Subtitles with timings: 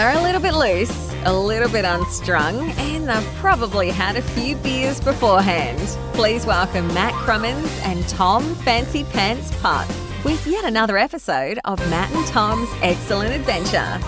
[0.00, 4.56] They're a little bit loose, a little bit unstrung, and they've probably had a few
[4.56, 5.78] beers beforehand.
[6.14, 9.86] Please welcome Matt Crummins and Tom Fancy Pants Putt
[10.24, 14.00] with yet another episode of Matt and Tom's Excellent Adventure.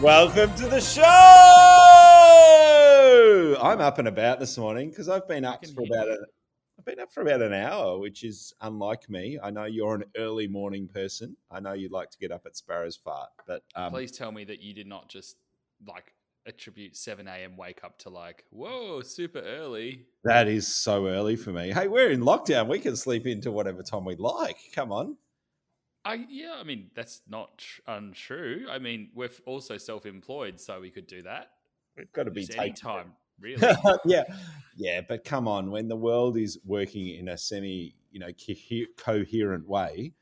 [0.00, 1.02] Welcome to the show.
[3.60, 6.18] I'm up and about this morning because I've been up for about a,
[6.82, 9.38] I've been up for about an hour, which is unlike me.
[9.40, 11.36] I know you're an early morning person.
[11.48, 14.42] I know you like to get up at Sparrow's Fart, but um, Please tell me
[14.42, 15.36] that you did not just
[15.86, 16.12] like
[16.44, 17.56] attribute 7 a.m.
[17.56, 20.06] wake up to like, whoa, super early.
[20.24, 21.70] that is so early for me.
[21.70, 22.66] Hey, we're in lockdown.
[22.66, 24.58] We can sleep into whatever time we like.
[24.74, 25.16] Come on.
[26.04, 28.66] I yeah, I mean that's not tr- untrue.
[28.68, 31.50] I mean we're f- also self-employed, so we could do that.
[31.96, 33.66] We've got to be taking time, really.
[34.04, 34.24] yeah,
[34.76, 38.86] yeah, but come on, when the world is working in a semi, you know, co-
[38.96, 40.12] coherent way,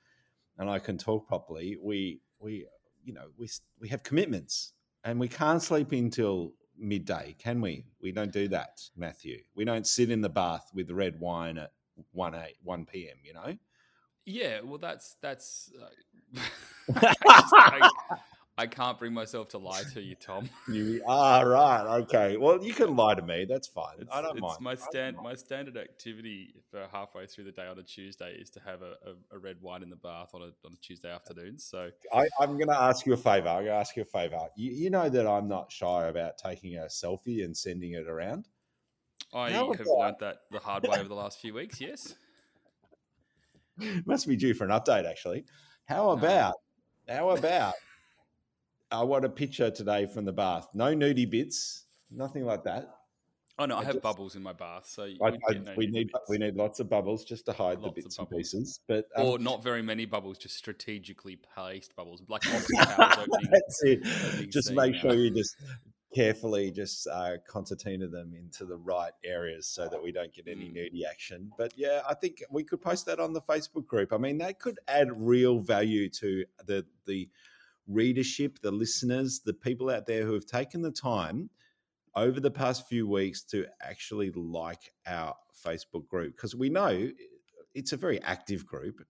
[0.58, 2.66] and I can talk properly, we we
[3.04, 3.48] you know we
[3.80, 4.72] we have commitments,
[5.04, 7.84] and we can't sleep until midday, can we?
[8.00, 9.38] We don't do that, Matthew.
[9.54, 11.72] We don't sit in the bath with red wine at
[12.12, 13.16] one eight one p.m.
[13.22, 13.56] You know.
[14.24, 15.70] yeah, well that's that's.
[15.80, 16.40] Uh,
[16.96, 18.16] I, just- I-
[18.60, 20.50] I can't bring myself to lie to you, Tom.
[20.68, 22.00] You are right.
[22.02, 22.36] Okay.
[22.36, 23.46] Well, you can lie to me.
[23.48, 23.94] That's fine.
[23.98, 24.60] It's, I don't it's mind.
[24.60, 25.24] my stand mind.
[25.24, 28.92] my standard activity for halfway through the day on a Tuesday is to have a,
[29.08, 31.58] a, a red wine in the bath on a on a Tuesday afternoon.
[31.58, 33.48] So I, I'm going to ask you a favor.
[33.48, 34.38] I'm going to ask you a favor.
[34.56, 38.46] You, you know that I'm not shy about taking a selfie and sending it around.
[39.32, 41.80] I How have about- learnt that the hard way over the last few weeks.
[41.80, 42.14] Yes.
[44.04, 45.46] Must be due for an update, actually.
[45.86, 46.54] How about,
[47.08, 47.72] how about,
[48.92, 50.68] I want a picture today from the bath.
[50.74, 52.94] No nudie bits, nothing like that.
[53.58, 55.74] Oh no, I I have just- bubbles in my bath, so you I, I, no
[55.76, 56.24] we need bits.
[56.30, 58.80] we need lots of bubbles just to hide Lots the bits and pieces.
[58.88, 63.50] But um, or not very many bubbles, just strategically placed bubbles, like opening.
[63.50, 64.50] That's it.
[64.50, 65.00] Just make now.
[65.00, 65.56] sure you just
[66.14, 70.64] carefully just uh, concertina them into the right areas so that we don't get any
[70.70, 70.76] Mm.
[70.76, 71.52] nudie action.
[71.56, 74.12] But yeah, I think we could post that on the Facebook group.
[74.12, 77.28] I mean, that could add real value to the the
[77.86, 81.50] readership, the listeners, the people out there who have taken the time
[82.16, 87.10] over the past few weeks to actually like our Facebook group because we know eh,
[87.74, 89.00] it's a very active group.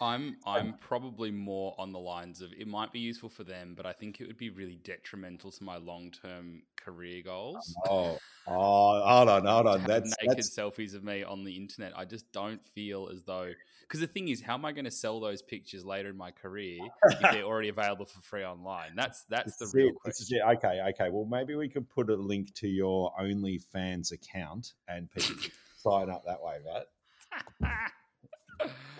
[0.00, 3.86] I'm I'm probably more on the lines of it might be useful for them, but
[3.86, 7.74] I think it would be really detrimental to my long term career goals.
[7.88, 9.82] Oh, oh, hold on, hold on.
[9.86, 11.92] That's naked that's selfies of me on the internet.
[11.96, 14.90] I just don't feel as though because the thing is, how am I going to
[14.90, 18.90] sell those pictures later in my career if they're already available for free online?
[18.96, 20.40] That's that's the This is real it, question.
[20.56, 21.10] Okay, okay.
[21.10, 25.36] Well, maybe we could put a link to your OnlyFans account and people
[25.78, 27.90] sign up that way, right?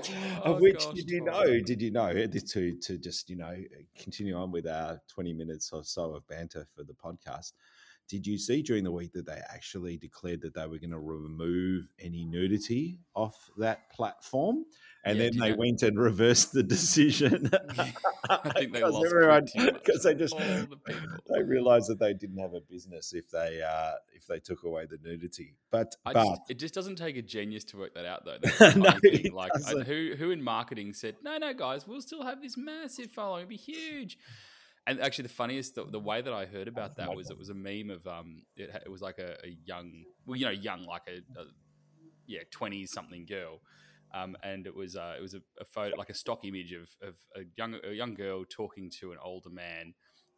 [0.44, 1.61] Oh, which gosh, did you know?
[1.61, 3.55] Did you know uh, to to just you know
[3.99, 7.53] continue on with our twenty minutes or so of banter for the podcast?
[8.09, 10.99] Did you see during the week that they actually declared that they were going to
[10.99, 14.65] remove any nudity off that platform,
[15.05, 17.50] and Yeah, then they that- went and reversed the decision?
[18.31, 20.78] I think they Because lost because they just the
[21.28, 24.87] they realized that they didn't have a business if they uh, if they took away
[24.87, 25.56] the nudity.
[25.72, 28.39] But I but just, it just doesn't take a genius to work that out, though.
[28.41, 29.33] No, funny it thing.
[29.33, 33.11] Like, I, who who in marketing said, "No, no, guys, we'll still have this massive
[33.11, 33.43] following.
[33.43, 34.16] It'll be huge."
[34.86, 37.48] And actually, the funniest, the, the way that I heard about that was it was
[37.48, 40.84] a meme of um, it, it was like a, a young, well, you know, young
[40.84, 41.44] like a, a
[42.26, 43.60] yeah, twenty something girl.
[44.14, 46.88] Um, and it was uh, it was a, a photo like a stock image of,
[47.02, 49.94] of a young a young girl talking to an older man,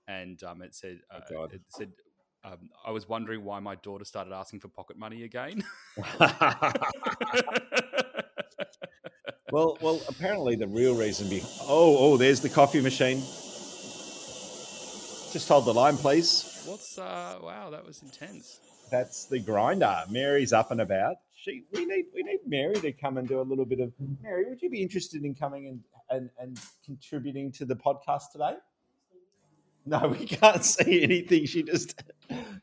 [0.06, 1.92] and um, it said uh, Oh, it said
[2.44, 5.62] um, I was wondering why my daughter started asking for pocket money again.
[9.52, 13.22] well well apparently the real reason be oh oh there's the coffee machine.
[15.38, 16.64] Just hold the line, please.
[16.66, 17.38] What's uh?
[17.40, 18.58] Wow, that was intense.
[18.90, 20.02] That's the grinder.
[20.10, 21.18] Mary's up and about.
[21.32, 24.46] She we need we need Mary to come and do a little bit of Mary,
[24.48, 25.80] would you be interested in coming and,
[26.10, 28.54] and, and contributing to the podcast today?
[29.86, 31.46] No, we can't see anything.
[31.46, 32.02] She just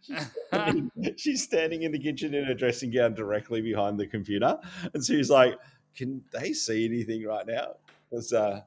[0.01, 4.57] she's standing, she's standing in the kitchen in a dressing gown directly behind the computer.
[4.93, 5.57] And she's like,
[5.95, 7.75] Can they see anything right now?
[8.09, 8.63] Because uh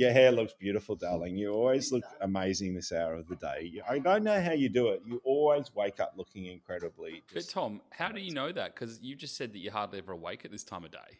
[0.00, 1.36] your hair looks beautiful, darling.
[1.36, 3.80] You always look amazing this hour of the day.
[3.88, 5.02] I don't know how you do it.
[5.04, 7.22] You always wake up looking incredibly.
[7.32, 8.74] But Tom, how do you know that?
[8.74, 11.18] Because you just said that you're hardly ever awake at this time of day.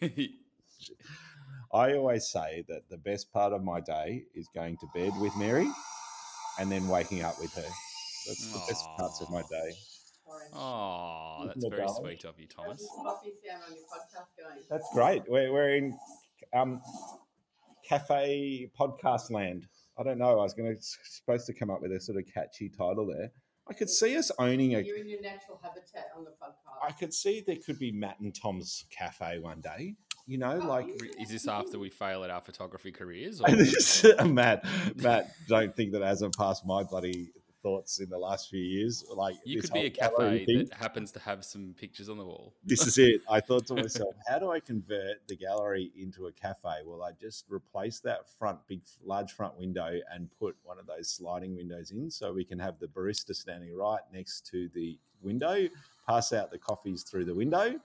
[1.72, 5.36] I always say that the best part of my day is going to bed with
[5.36, 5.68] Mary
[6.60, 7.62] and then waking up with her.
[7.62, 9.72] That's the best parts of my day.
[10.54, 12.04] oh, that's very darling.
[12.04, 12.86] sweet of you, Thomas.
[12.88, 14.64] How's the coffee sound on your podcast going?
[14.70, 15.22] That's great.
[15.28, 15.98] We're, we're in
[16.54, 16.80] um,
[17.88, 19.66] cafe podcast land.
[19.98, 20.30] I don't know.
[20.38, 23.30] I was going to supposed to come up with a sort of catchy title there.
[23.68, 24.80] I could see us owning a.
[24.80, 26.86] You're in your natural habitat on the podcast.
[26.86, 29.94] I could see there could be Matt and Tom's cafe one day.
[30.26, 31.22] You know, Oh, like yeah.
[31.22, 33.40] Is this after we fail at our photography careers?
[34.18, 34.24] Or?
[34.26, 34.64] Matt,
[34.96, 37.30] Matt, don't think that hasn't passed my bloody
[37.62, 39.04] thoughts in the last few years.
[39.12, 42.54] Like You could be a cafe that happens to have some pictures on the wall.
[42.64, 43.22] This is it.
[43.28, 46.82] I thought to myself, how do I convert the gallery into a cafe?
[46.84, 51.10] Well, I just replace that front big, large front window and put one of those
[51.10, 55.68] sliding windows in, so we can have the barista standing right next to the window,
[56.06, 57.78] pass out the coffees through the window,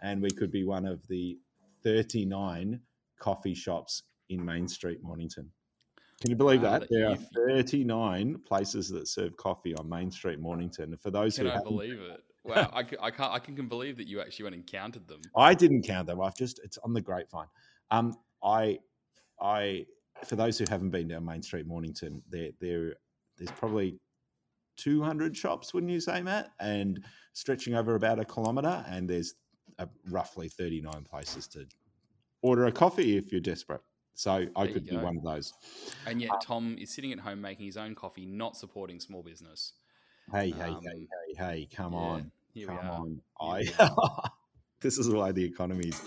[0.00, 1.38] and we could be one of the
[1.82, 2.80] 39
[3.18, 5.50] coffee shops in Main Street, Mornington.
[6.20, 6.88] Can you believe Wow, that?
[6.90, 10.96] There are 39 places that serve coffee on Main Street, Mornington.
[10.96, 12.22] For those Can who I believe it?
[12.44, 13.32] Wow, I, I can't.
[13.32, 15.20] I can believe that you actually went and counted them.
[15.36, 16.20] I didn't count them.
[16.20, 17.48] I've just it's on the grapevine.
[17.90, 18.78] Um, I,
[19.40, 19.84] I
[20.24, 22.94] for those who haven't been down Main Street, Mornington, there there
[23.36, 23.98] there's probably
[24.76, 26.52] two hundred shops, wouldn't you say, Matt?
[26.60, 29.34] And stretching over about a kilometre, and there's
[29.78, 31.66] uh roughly thirty nine places to
[32.42, 33.82] order a coffee if you're desperate.
[34.16, 35.52] So I There could be one of those.
[36.06, 39.74] And yet, Tom is sitting at home making his own coffee, not supporting small business.
[40.32, 41.68] Hey, hey, Um, hey, hey, hey!
[41.72, 42.32] Come yeah, on,
[42.66, 43.20] come on!
[43.40, 44.28] Here I.
[44.80, 46.00] this is why the economy's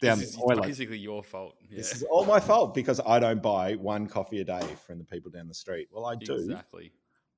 [0.00, 0.62] down This the is toilet.
[0.62, 1.56] basically your fault.
[1.68, 1.76] Yeah.
[1.76, 5.04] This is all my fault because I don't buy one coffee a day from the
[5.04, 5.88] people down the street.
[5.92, 6.34] Well, I do.
[6.34, 6.92] exactly.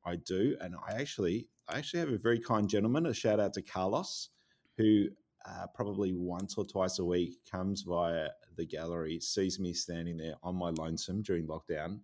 [0.05, 3.06] I do, and I actually, I actually have a very kind gentleman.
[3.06, 4.29] A shout out to Carlos,
[4.76, 5.08] who
[5.46, 10.34] uh, probably once or twice a week comes via the gallery, sees me standing there
[10.43, 12.00] on my lonesome during lockdown,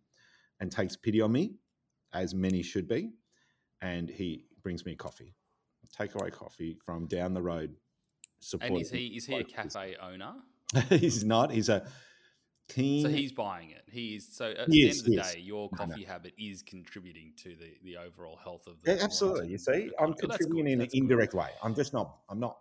[0.60, 1.54] and takes pity on me,
[2.12, 3.10] as many should be,
[3.80, 5.34] and he brings me coffee,
[5.98, 7.74] takeaway coffee from down the road.
[8.60, 10.34] And is he is he a cafe owner?
[10.88, 11.52] he's not.
[11.52, 11.86] He's a
[12.68, 13.02] keen.
[13.04, 13.82] So he's buying it.
[13.88, 14.28] He is.
[14.32, 17.50] So at He the is, end of the day, your coffee habit is contributing to
[17.50, 18.94] the, the overall health of the.
[18.94, 19.48] Yeah, absolutely.
[19.48, 20.14] You see, I'm.
[20.14, 21.02] Contributing in an that's good.
[21.02, 21.48] indirect way.
[21.62, 22.16] I'm just not.
[22.28, 22.58] I'm not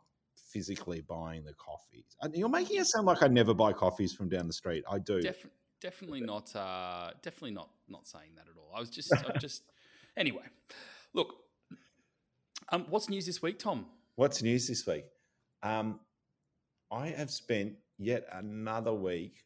[0.52, 2.06] physically buying the coffee.
[2.22, 4.84] And You're making it sound like I never buy coffees from down the street.
[4.90, 5.22] I do.
[5.22, 5.46] Def-
[5.82, 6.56] definitely not.
[6.56, 7.70] Uh, definitely not.
[7.88, 8.72] Not saying that at all.
[8.76, 9.14] I was just.
[9.14, 9.64] I just.
[10.16, 10.44] Anyway,
[11.14, 11.36] look.
[12.70, 13.86] Um, what's news this week, Tom?
[14.16, 15.06] What's news this week?
[15.64, 16.00] Um,
[16.92, 19.44] I have spent yet another week,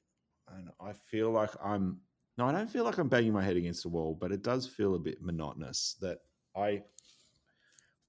[0.56, 2.00] and I feel like I'm.
[2.38, 4.68] No, I don't feel like I'm banging my head against the wall, but it does
[4.68, 5.96] feel a bit monotonous.
[6.02, 6.20] That
[6.56, 6.82] I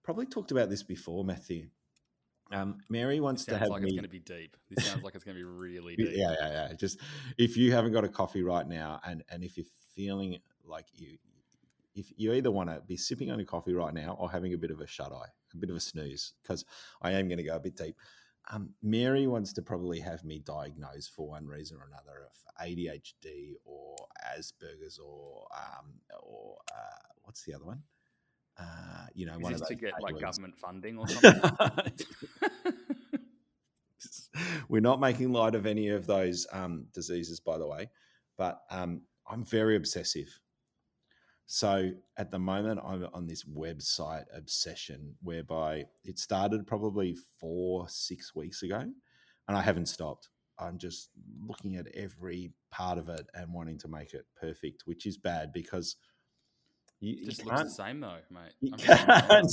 [0.03, 1.69] probably talked about this before, Matthew.
[2.53, 3.89] Um, Mary wants to Sounds have like me.
[3.89, 4.57] it's going to be deep.
[4.71, 6.11] This sounds like it's going to be really deep.
[6.13, 6.73] Yeah, yeah, yeah.
[6.75, 7.01] Just
[7.39, 11.19] if you haven't got a coffee right now, and and if you're feeling like you,
[11.95, 14.59] if you either want to be sipping on your coffee right now or having a
[14.59, 16.65] bit of a shut eye, a bit of a snooze, because
[17.03, 17.97] I am going to go a bit deep.
[18.49, 23.55] Um, Mary wants to probably have me diagnosed for one reason or another of ADHD
[23.65, 23.97] or
[24.39, 27.83] Asperger's or um, or uh, what's the other one?
[28.59, 31.93] Uh, you know, Is one this of to get like government funding or something?
[34.69, 37.91] We're not making light of any of those um, diseases, by the way,
[38.37, 40.29] but um, I'm very obsessive.
[41.47, 48.35] So at the moment, I'm on this website obsession whereby it started probably four, six
[48.35, 50.29] weeks ago, and I haven't stopped.
[50.59, 51.11] I'm just
[51.47, 55.53] looking at every part of it and wanting to make it perfect, which is bad
[55.53, 55.97] because
[57.01, 58.53] you, you just looks the same though, mate.
[58.61, 58.79] you I'm
[59.29, 59.53] can't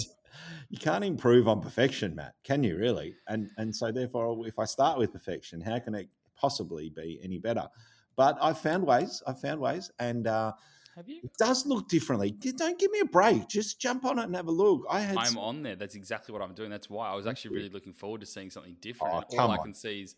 [0.70, 2.34] you can't improve on perfection, Matt.
[2.44, 3.16] Can you really?
[3.28, 7.38] And and so therefore, if I start with perfection, how can it possibly be any
[7.38, 7.68] better?
[8.16, 9.22] But I've found ways.
[9.28, 10.54] I've found ways, and uh,
[10.96, 11.22] Have you?
[11.24, 12.32] it does look differently.
[12.32, 13.48] Don't give me a break.
[13.48, 14.86] Just jump on it and have a look.
[14.90, 15.76] I had I'm some- on there.
[15.76, 16.70] That's exactly what I'm doing.
[16.70, 19.14] That's why I was actually really looking forward to seeing something different.
[19.14, 20.16] Oh, all come I can see is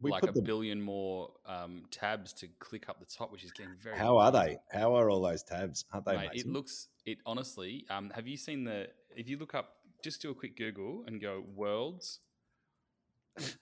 [0.00, 3.44] we like put a them- billion more um, tabs to click up the top, which
[3.44, 3.96] is getting very.
[3.96, 4.58] How are they?
[4.70, 5.84] How are all those tabs?
[5.92, 6.88] Aren't they Mate, it looks.
[7.06, 7.86] It honestly.
[7.90, 8.88] Um, have you seen the?
[9.16, 12.20] If you look up, just do a quick Google and go world's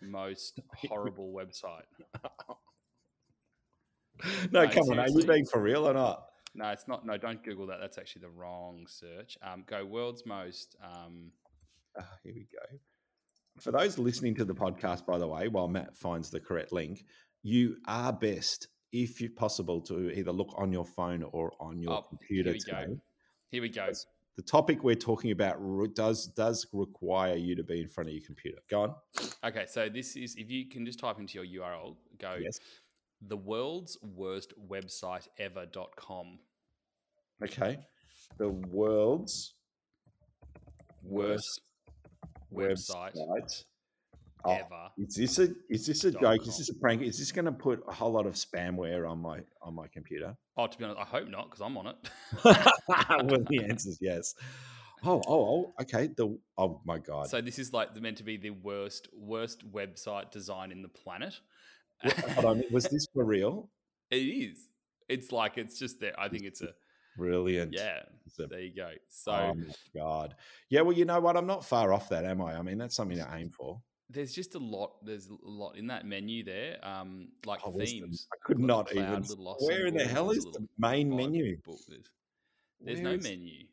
[0.00, 1.82] most horrible website.
[4.52, 4.98] no, no, come on.
[4.98, 6.24] Are you being for real or not?
[6.54, 7.06] No, it's not.
[7.06, 7.78] No, don't Google that.
[7.80, 9.38] That's actually the wrong search.
[9.42, 10.76] Um, go world's most.
[10.82, 11.32] Um,
[11.98, 12.78] Ah, here we go.
[13.60, 17.04] For those listening to the podcast, by the way, while Matt finds the correct link,
[17.42, 21.92] you are best, if you possible, to either look on your phone or on your
[21.92, 22.52] Oh, computer.
[22.52, 23.00] here we go.
[23.50, 23.90] here we go.
[24.36, 25.58] The topic we're talking about
[25.94, 28.58] does does require you to be in front of your computer.
[28.70, 28.94] Go on.
[29.42, 32.60] Okay, so this is if you can just type into your URL, go Yes.
[33.20, 36.38] the world's worst website ever.com.
[37.42, 37.78] Okay.
[38.36, 39.54] The world's
[41.02, 41.60] worst
[42.52, 43.64] website website
[44.44, 44.88] Oh, ever.
[44.98, 46.22] Is this a is this a joke?
[46.22, 46.48] com.
[46.48, 47.02] Is this a prank?
[47.02, 50.36] Is this going to put a whole lot of spamware on my on my computer?
[50.56, 51.96] Oh, to be honest, I hope not because I'm on it.
[52.44, 54.34] well, the answer is yes.
[55.04, 56.08] Oh, oh, oh, okay.
[56.16, 57.28] The oh my god.
[57.28, 61.34] so this is like meant to be the worst worst website design in the planet.
[62.02, 63.70] What- on, was this for real?
[64.10, 64.68] It is.
[65.06, 66.18] It's like it's just there.
[66.18, 66.70] I think it's a
[67.18, 67.74] Brilliant.
[67.74, 68.00] yeah.
[68.38, 68.90] There you go.
[69.08, 70.36] So oh my god.
[70.70, 70.82] Yeah.
[70.82, 71.36] Well, you know what?
[71.36, 72.54] I'm not far off that, am I?
[72.56, 73.80] I mean, that's something to aim for.
[74.10, 75.04] there's just a lot.
[75.04, 76.78] There's a lot in that menu there.
[76.82, 78.28] Um, like Oh, where's the- themes.
[78.32, 79.44] I could not cloud, even.
[79.60, 81.56] Where in the hell is the main menu?
[81.64, 81.78] book.
[81.88, 82.04] There's,
[82.80, 83.64] there's no is- menu.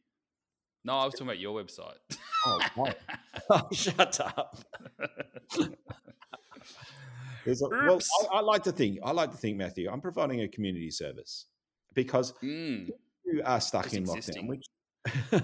[0.84, 1.98] No, I was talking about your website.
[2.46, 2.96] Oh, right.
[3.50, 4.56] oh, shut up.
[5.58, 5.72] A,
[7.70, 8.00] well,
[8.32, 9.00] I, I like to think.
[9.04, 9.90] I like to think, Matthew.
[9.92, 11.46] I'm providing a community service
[11.94, 12.90] because Mm,
[13.36, 14.46] you are stuck in existing.
[14.46, 14.50] lockdown.
[14.50, 14.66] Which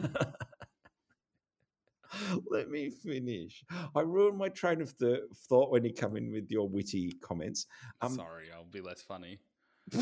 [2.50, 3.64] let me finish.
[3.96, 7.68] I ruined my train of the thought when you come in with your witty comments.
[8.02, 9.40] Um, sorry, I'll be less funny.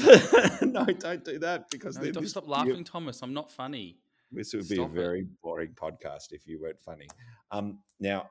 [0.62, 3.22] no, don't do that because No, don't stop you- laughing, Thomas.
[3.22, 3.98] I'm not funny.
[4.32, 4.96] this would be Stop a it.
[4.96, 7.08] very boring podcast if you weren't funny.
[7.52, 8.30] Um, now,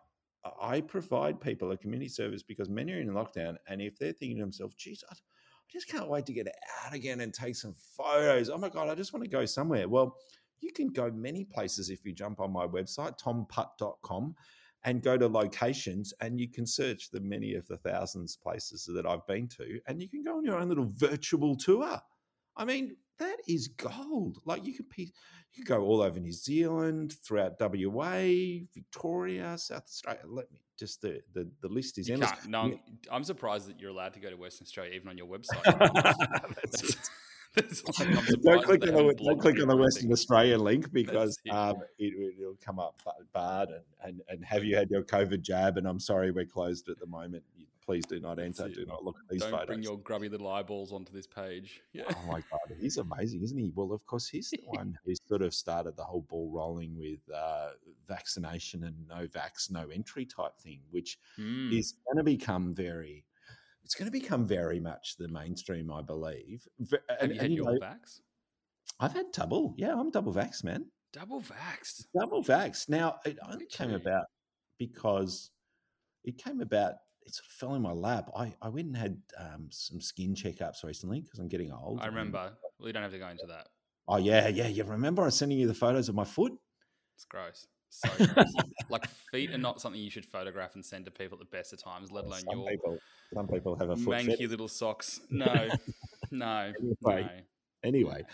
[0.60, 4.38] I provide people a community service because many are in lockdown, and if they're thinking
[4.38, 5.14] to themselves, "Geez, I,
[5.68, 6.48] I just can't wait to get
[6.84, 9.88] out again and take some photos." Oh my god, I just want to go somewhere.
[9.88, 10.16] Well,
[10.60, 14.34] you can go many places if you jump on my website tomputt.com
[14.84, 19.06] and go to locations and you can search the many of the thousands places that
[19.06, 22.00] I've been to and you can go on your own little virtual tour.
[22.58, 24.38] I mean, that is gold.
[24.44, 25.06] Like you could you
[25.56, 28.20] could go all over New Zealand, throughout WA,
[28.74, 30.20] Victoria, South Australia.
[30.26, 32.30] Let me just the the, the list is You endless.
[32.32, 35.16] can't, no, I'm, I'm surprised that you're allowed to go to Western Australia even on
[35.18, 35.62] your website.
[36.62, 37.10] That's That's-
[37.54, 38.08] that's like,
[38.42, 40.12] don't click on the don't click on the Western anything.
[40.12, 41.50] Australian link because it.
[41.50, 45.40] um, it, will come up ba- bad and, and and have you had your COVID
[45.40, 45.76] jab?
[45.78, 47.42] And I'm sorry, we're closed at the moment.
[47.88, 48.68] Please do not enter.
[48.68, 49.66] Do not look at these Don't photos.
[49.66, 51.80] bring your grubby little eyeballs onto this page.
[51.94, 52.02] Yeah.
[52.10, 53.72] Oh my god, he's amazing, isn't he?
[53.74, 57.20] Well, of course, he's the one who sort of started the whole ball rolling with
[57.34, 57.70] uh,
[58.06, 61.72] vaccination and no vax, no entry type thing, which Mm.
[61.78, 63.24] is going to become very.
[63.84, 66.68] It's going to become very much the mainstream, I believe.
[66.80, 68.20] V- Have and- you and, had you your know, vax?
[69.00, 69.74] I've had double.
[69.78, 70.84] Yeah, I'm double vax, man.
[71.14, 72.04] Double vax.
[72.20, 72.86] Double vax.
[72.90, 74.26] Now, it only Me came about
[74.78, 75.50] because
[76.24, 76.94] it came about.
[77.28, 78.30] It sort of fell in my lap.
[78.34, 82.00] I, I went and had um, some skin checkups recently because I'm getting old.
[82.00, 82.52] I remember.
[82.80, 83.68] We don't have to go into that.
[84.08, 84.68] Oh yeah, yeah.
[84.68, 86.52] You remember I was sending you the photos of my foot?
[87.16, 87.66] It's gross.
[87.90, 88.54] So gross.
[88.88, 91.74] like feet are not something you should photograph and send to people at the best
[91.74, 92.98] of times, let alone some your people,
[93.34, 94.48] some people have a foot manky fetish.
[94.48, 95.20] little socks.
[95.30, 95.68] No,
[96.30, 97.28] no, no.
[97.84, 98.24] Anyway,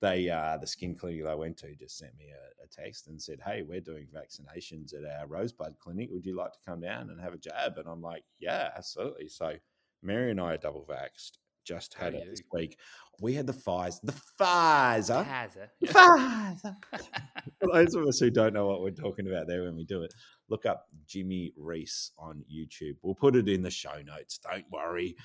[0.00, 3.20] they uh, the skin clinic I went to just sent me a, a text and
[3.20, 6.08] said, "Hey, we're doing vaccinations at our Rosebud clinic.
[6.12, 9.28] Would you like to come down and have a jab?" And I'm like, "Yeah, absolutely."
[9.28, 9.54] So
[10.02, 11.32] Mary and I are double vaxxed.
[11.62, 12.78] Just had it this week.
[13.20, 15.68] We had the Pfizer, the Pfizer, Has it?
[15.80, 16.76] the Pfizer.
[17.60, 20.02] For those of us who don't know what we're talking about there when we do
[20.02, 20.12] it,
[20.48, 22.96] look up Jimmy Rees on YouTube.
[23.02, 24.38] We'll put it in the show notes.
[24.38, 25.16] Don't worry.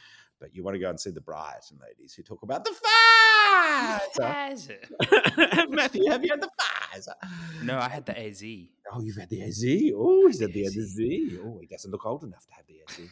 [0.46, 4.24] But you want to go and see the Brighton ladies who talk about the Pfizer.
[4.24, 5.72] Has it?
[5.72, 7.64] Matthew, have you had the Pfizer?
[7.64, 8.44] No, I had the AZ.
[8.94, 9.64] Oh, you've had the AZ.
[9.96, 11.40] Oh, he's had the The AZ.
[11.44, 13.10] Oh, he doesn't look old enough to have the AZ.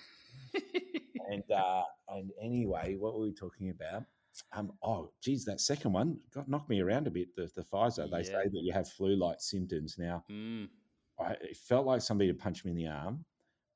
[1.32, 4.04] and uh, and anyway, what were we talking about?
[4.52, 7.36] Um, oh, geez, that second one got knocked me around a bit.
[7.36, 8.12] The, the Pfizer.
[8.12, 8.24] They Yeah.
[8.24, 9.96] say that you have flu-like symptoms.
[9.98, 10.70] Now, Mm,
[11.20, 13.25] I, it felt like somebody had punched me in the arm,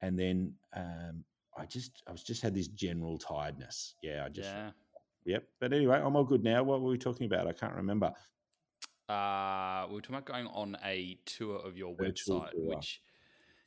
[0.02, 1.24] and then um,
[1.58, 3.96] I just I was just had this general tiredness.
[4.02, 4.72] Yeah, I just yeah.
[5.26, 5.44] yep.
[5.60, 6.64] But anyway, I'm all good now.
[6.64, 7.48] What were we talking about?
[7.48, 8.14] I can't remember.
[9.10, 12.76] Uh, we were talking about going on a tour of your Virtual website, tour.
[12.76, 13.02] which,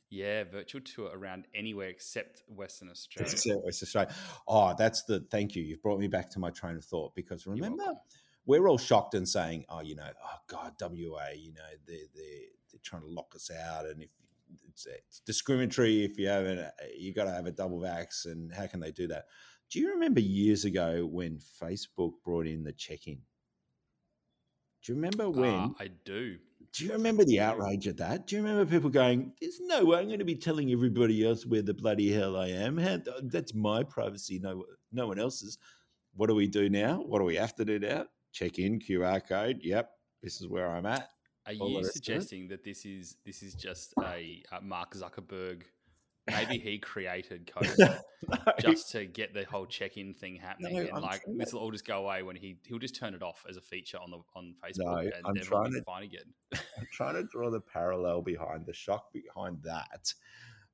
[0.09, 3.31] yeah, virtual tour around anywhere except Western Australia.
[3.31, 4.13] It's, uh, West Australia.
[4.47, 5.63] Oh, that's the thank you.
[5.63, 7.85] You've brought me back to my train of thought because remember
[8.45, 12.49] we're all shocked and saying, "Oh, you know, oh God, WA, you know, they're they're,
[12.71, 14.09] they're trying to lock us out, and if
[14.69, 18.53] it's, it's discriminatory if you haven't, uh, you got to have a double vax, and
[18.53, 19.25] how can they do that?"
[19.69, 23.19] Do you remember years ago when Facebook brought in the check-in?
[24.83, 25.53] Do you remember when?
[25.53, 26.37] Uh, I do.
[26.73, 28.27] Do you remember the outrage at that?
[28.27, 31.45] Do you remember people going, "There's no way I'm going to be telling everybody else
[31.45, 32.77] where the bloody hell I am.
[32.77, 35.57] How, that's my privacy, no, no one else's."
[36.13, 37.01] What do we do now?
[37.01, 38.05] What do we have to do now?
[38.33, 39.59] Check in QR code.
[39.61, 39.89] Yep,
[40.21, 41.09] this is where I'm at.
[41.47, 41.93] Are all you rest of it.
[42.05, 45.63] suggesting that this is this is just a, uh Mark Zuckerberg?
[46.29, 50.91] Maybe he created COVID No, just to get the whole check-in thing happening, No, and
[50.93, 53.43] I'm like this will all just go away when he he'll just turn it off
[53.49, 56.33] as a feature on the on Facebook, No, and I'm everyone trying to- fine again.
[56.53, 60.13] I'm trying to draw the parallel behind the shock behind that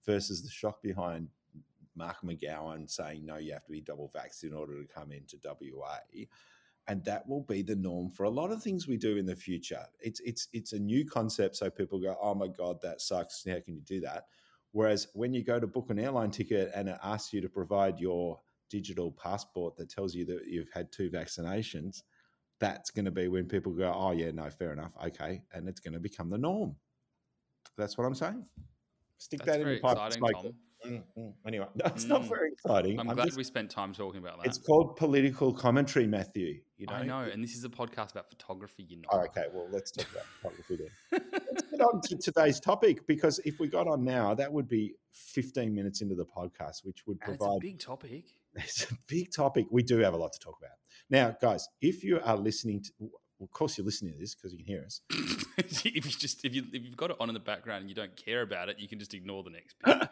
[0.06, 1.30] versus the shock behind
[1.96, 5.38] Mark McGowan saying, no, you have to be double vaxxed in order to come into
[5.44, 5.98] WA.
[6.90, 9.36] And that will be the norm for a lot of things we do in the
[9.36, 9.86] future.
[10.00, 13.44] It's it's it's a new concept, so people go, "Oh my god, that sucks!
[13.46, 14.28] How can you do that?"
[14.72, 18.00] Whereas when you go to book an airline ticket and it asks you to provide
[18.00, 18.40] your
[18.70, 22.04] digital passport that tells you that you've had two vaccinations,
[22.60, 25.82] that's going to be when people go, "Oh yeah, no, fair enough, okay," and it's
[25.82, 26.76] going to become the norm.
[27.78, 28.46] That's what I'm saying.
[29.18, 29.98] Stick That's that in your pipe.
[29.98, 30.54] exciting, smoke Tom.
[30.96, 31.04] It.
[31.18, 31.34] Mm, mm.
[31.48, 32.30] Anyway, no, it's not Mm.
[32.30, 33.00] very exciting.
[33.00, 34.48] I'm, I'm glad just- we spent time talking about that.
[34.48, 36.60] it's called political commentary, Matthew.
[36.78, 36.94] You know.
[36.94, 38.84] I know, and this is a podcast about photography.
[38.88, 39.08] You know.
[39.12, 40.78] Oh, okay, well, let's talk about photography
[41.12, 41.22] then.
[41.52, 44.94] Let's get on to today's topic because if we got on now, that would be
[45.12, 47.62] 15 minutes into the podcast, which would And it's a provide.
[47.62, 48.26] big topic.
[48.56, 49.66] It's a big topic.
[49.70, 50.78] We do have a lot to talk about.
[51.12, 54.52] Now, guys, if you are listening to, well, of course, you're listening to this because
[54.52, 55.02] you can hear us.
[55.60, 57.96] if you just if you if you've got it on in the background and you
[57.96, 60.10] don't care about it, you can just ignore the next bit.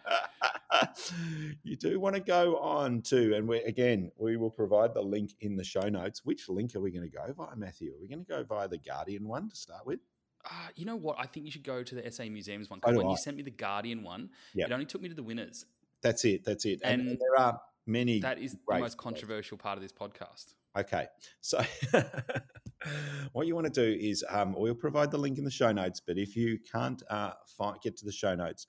[1.64, 5.32] you do want to go on to, and we again, we will provide the link
[5.42, 6.24] in the show notes.
[6.26, 7.94] Which link are we going to go via, Matthew?
[7.94, 10.00] Are we going to go via the Guardian one to start with?
[10.46, 11.18] Uh, you know what?
[11.20, 12.80] I think you should go to the SA Museums one.
[12.80, 13.12] So 'cause do when I.
[13.12, 14.70] you sent me the Guardian one, Yep.
[14.70, 15.66] it only took me to the winners.
[16.02, 16.44] That's it.
[16.44, 16.82] That's it.
[16.84, 18.20] And, and And there are many.
[18.20, 20.54] That is the most controversial part of this podcast.
[20.78, 21.08] Okay.
[21.42, 21.64] So,
[23.32, 26.02] what you want to do is um, we'll provide the link in the show notes,
[26.06, 28.68] but if you can't uh, find, get to the show notes,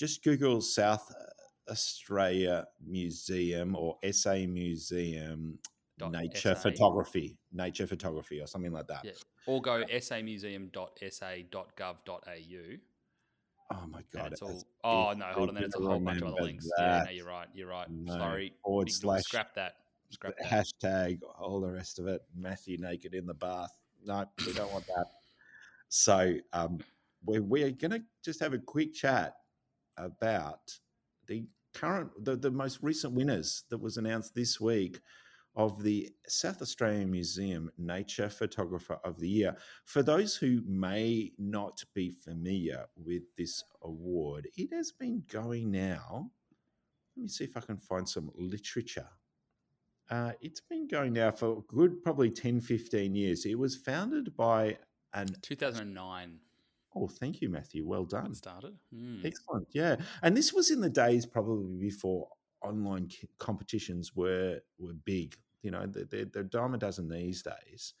[0.00, 1.14] just Google South
[1.68, 5.58] Australia Museum or SA Museum
[5.98, 6.62] Dot Nature SA.
[6.62, 9.04] Photography, Nature Photography, or something like that.
[9.04, 9.10] Yeah.
[9.46, 12.76] Or go samuseum.sa.gov.au.
[13.72, 14.32] Oh my God.
[14.32, 15.10] it's it's- all.
[15.10, 15.56] Oh no, hold on.
[15.56, 16.66] Then it's a whole bunch of other links.
[16.78, 17.48] Yeah, no, you're right.
[17.52, 17.90] You're right.
[17.90, 18.14] No.
[18.14, 18.54] Sorry.
[18.64, 19.74] Forward slash Scrap that.
[20.08, 20.48] Scrap that.
[20.48, 22.22] hashtag, all the rest of it.
[22.34, 23.76] Matthew naked in the bath.
[24.02, 25.04] No, we don't want that.
[25.90, 26.78] So um,
[27.22, 29.34] we're, we're going to just have a quick chat
[30.04, 30.78] about
[31.26, 35.00] the current, the, the most recent winners that was announced this week
[35.56, 39.56] of the South Australian Museum Nature Photographer of the Year.
[39.84, 46.30] For those who may not be familiar with this award, it has been going now.
[47.16, 49.08] Let me see if I can find some literature.
[50.08, 53.44] Uh, it's been going now for good probably 10, 15 years.
[53.44, 54.78] It was founded by
[55.14, 55.28] an.
[55.42, 56.38] 2009
[56.94, 57.86] Oh, thank you, Matthew.
[57.86, 58.32] Well done.
[58.32, 58.76] it started.
[58.94, 59.20] Hmm.
[59.24, 59.68] Excellent.
[59.72, 59.96] Yeah.
[60.22, 62.28] And this was in the days probably before
[62.62, 65.36] online competitions were were big.
[65.62, 67.92] You know, they're, they're, dime a dozen these days.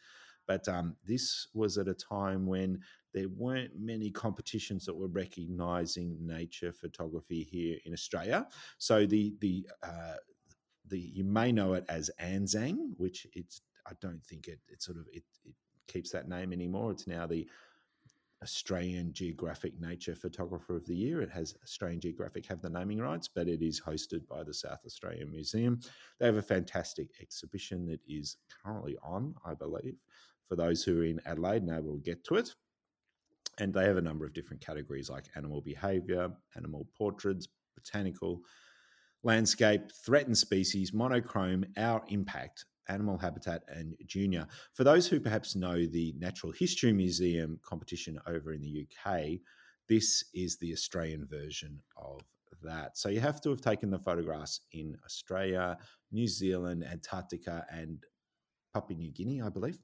[0.46, 2.80] But um, this was at a time when
[3.12, 8.46] there weren't many competitions that were recognizing nature photography here in Australia.
[8.78, 10.16] So the the uh,
[10.88, 14.98] the you may know it as ANZANG, which it's I don't think it it sort
[14.98, 15.54] of it, it
[15.86, 16.90] keeps that name anymore.
[16.92, 17.48] It's now the
[18.42, 21.20] Australian Geographic Nature Photographer of the Year.
[21.20, 24.80] It has Australian Geographic have the naming rights, but it is hosted by the South
[24.86, 25.78] Australian Museum.
[26.18, 29.96] They have a fantastic exhibition that is currently on, I believe,
[30.48, 32.54] for those who are in Adelaide and able to get to it.
[33.58, 38.40] And they have a number of different categories like animal behavior, animal portraits, botanical,
[39.22, 44.46] landscape, threatened species, monochrome, our impact, animal habitat, and junior.
[44.74, 49.40] For those who perhaps know the Natural History Museum competition over in the UK,
[49.88, 52.20] this is the Australian version of
[52.62, 52.98] that.
[52.98, 55.78] So you have to have taken the photographs in Australia,
[56.12, 58.04] New Zealand, Antarctica, and
[58.74, 59.78] Papua New Guinea, I believe.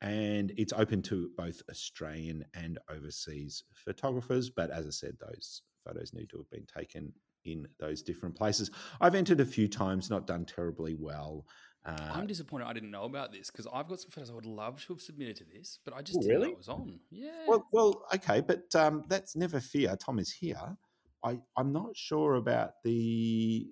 [0.00, 4.50] And it's open to both Australian and overseas photographers.
[4.50, 7.12] But as I said, those photos need to have been taken
[7.44, 8.70] in those different places.
[9.00, 11.46] I've entered a few times, not done terribly well.
[11.86, 14.46] Uh, I'm disappointed I didn't know about this because I've got some photos I would
[14.46, 16.48] love to have submitted to this, but I just Oh, didn't really?
[16.48, 17.00] know it was on.
[17.10, 17.30] Yeah.
[17.46, 19.94] Well, well, okay, but um, that's never fear.
[19.96, 20.76] Tom is here.
[21.22, 23.66] I, I'm not sure about the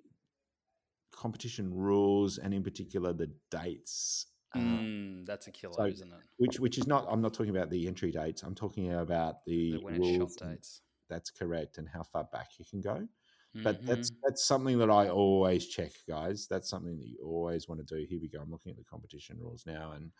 [1.11, 4.27] competition rules and, in particular, the dates.
[4.55, 6.19] uh, Mm, that's a killer, so isn't it?
[6.37, 7.07] which, which is not.
[7.09, 8.43] I'm not talking about the entry dates.
[8.43, 10.35] I'm talking about the, The when it's shot rules.
[10.35, 10.81] dates.
[11.09, 13.07] That's correct, and how far back you can go.
[13.55, 14.17] But that's Mhm.
[14.23, 16.47] that's something that I always check, guys.
[16.47, 18.05] That's something that you always want to do.
[18.05, 18.39] Here we go.
[18.41, 20.11] I'm looking at the competition rules now, and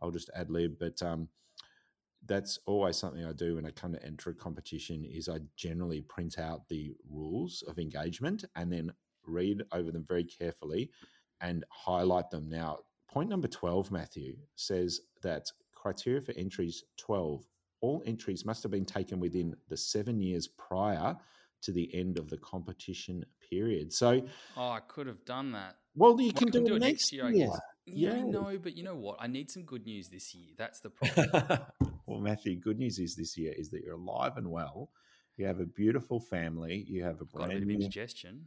[0.00, 0.78] I'll just ad lib.
[0.78, 1.28] But um,
[2.26, 5.04] that's always something I do when I come to enter a competition.
[5.06, 8.92] Is I generally print out the rules of engagement and then
[9.24, 10.90] read over them very carefully
[11.40, 12.48] and highlight them.
[12.48, 17.48] Now, point number twelve, Matthew says that criteria for entries twelve.
[17.80, 21.16] All entries must have been taken within the seven years prior
[21.62, 23.92] to the end of the competition period.
[23.92, 25.76] So, Oh, I could have done that.
[25.94, 27.26] well, you Well, can do, it next year.
[27.26, 27.58] I guess.
[27.86, 28.24] Yeah, I Yeah.
[28.24, 29.16] know, but you know what?
[29.20, 30.50] I need some good news this year.
[30.56, 31.30] That's the problem.
[32.06, 34.90] well, Matthew, good news is this year is that you're alive and well,
[35.36, 36.84] You have a beautiful family.
[36.86, 38.46] You have a Got a bit brand of indigestion.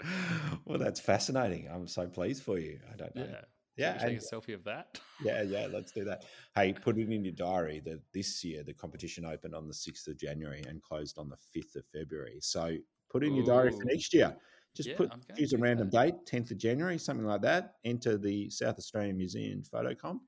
[0.64, 1.68] well, that's fascinating.
[1.72, 2.78] I'm so pleased for you.
[2.92, 3.26] I don't know.
[3.26, 3.40] Yeah.
[3.78, 5.00] Yeah, and- take a selfie of that.
[5.24, 5.68] yeah, yeah.
[5.72, 6.24] Let's do that.
[6.54, 10.06] Hey, put it in your diary that this year the competition opened on the sixth
[10.08, 12.38] of January and closed on the fifth of February.
[12.40, 12.76] So
[13.10, 14.36] put in your diary for next year.
[14.76, 16.04] Just Yeah, put choose a random that.
[16.06, 17.74] date, tenth of January, something like that.
[17.84, 20.22] Enter the South Australian Museum photo comp,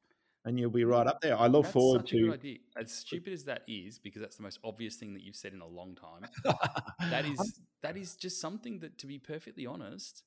[0.45, 1.39] and you'll be right up there.
[1.39, 2.33] I look That's forward such a good to.
[2.35, 2.59] idea.
[2.77, 5.61] As stupid as that is, because that's the most obvious thing that you've said in
[5.61, 6.29] a long time.
[7.11, 10.23] That is that is just something that, to be perfectly honest,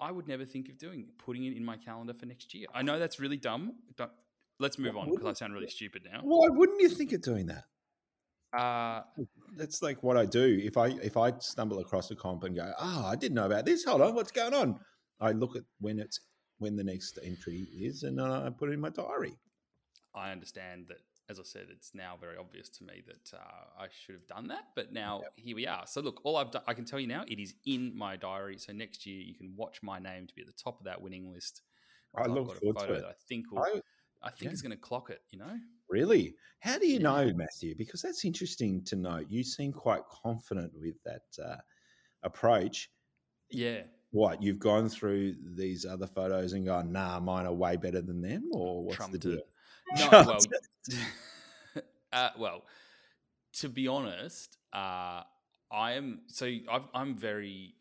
[0.00, 1.08] I would never think of doing.
[1.18, 2.66] Putting it in my calendar for next year.
[2.74, 3.74] I know that's really dumb.
[3.96, 4.14] But
[4.58, 6.20] let's move Why on because I sound really stupid now.
[6.22, 7.64] Why wouldn't you think of doing that?
[8.56, 9.02] Uh,
[9.56, 10.60] That's like what I do.
[10.62, 13.66] If I if I stumble across a comp and go, oh, I didn't know about
[13.66, 13.84] this.
[13.84, 14.78] Hold on, what's going on?
[15.20, 16.20] I look at when it's
[16.58, 19.36] when the next entry is, and uh, I put it in my diary.
[20.14, 23.86] I understand that, as I said, it's now very obvious to me that uh, I
[23.90, 24.68] should have done that.
[24.74, 25.84] But now here we are.
[25.86, 28.58] So look, all I've done, I can tell you now, it is in my diary.
[28.58, 31.00] So next year you can watch my name to be at the top of that
[31.02, 31.62] winning list.
[32.16, 33.00] I look forward to it.
[33.00, 33.80] that I think will, I,
[34.22, 34.54] I think yeah.
[34.54, 35.20] is going to clock it.
[35.30, 35.58] You know,
[35.90, 36.34] really?
[36.60, 37.24] How do you Yeah.
[37.24, 37.74] know, Matthew?
[37.76, 39.26] Because that's interesting to note.
[39.28, 41.56] You seem quite confident with that uh,
[42.22, 42.90] approach.
[43.50, 43.82] yeah.
[44.12, 48.22] What you've gone through these other photos and gone, nah, mine are way better than
[48.22, 49.38] them, or what's trumped the deal?
[49.38, 49.48] it.
[49.94, 50.38] No, well,
[52.12, 52.62] uh, well,
[53.54, 55.22] to be honest, uh,
[55.72, 57.74] I am so I've, I'm very.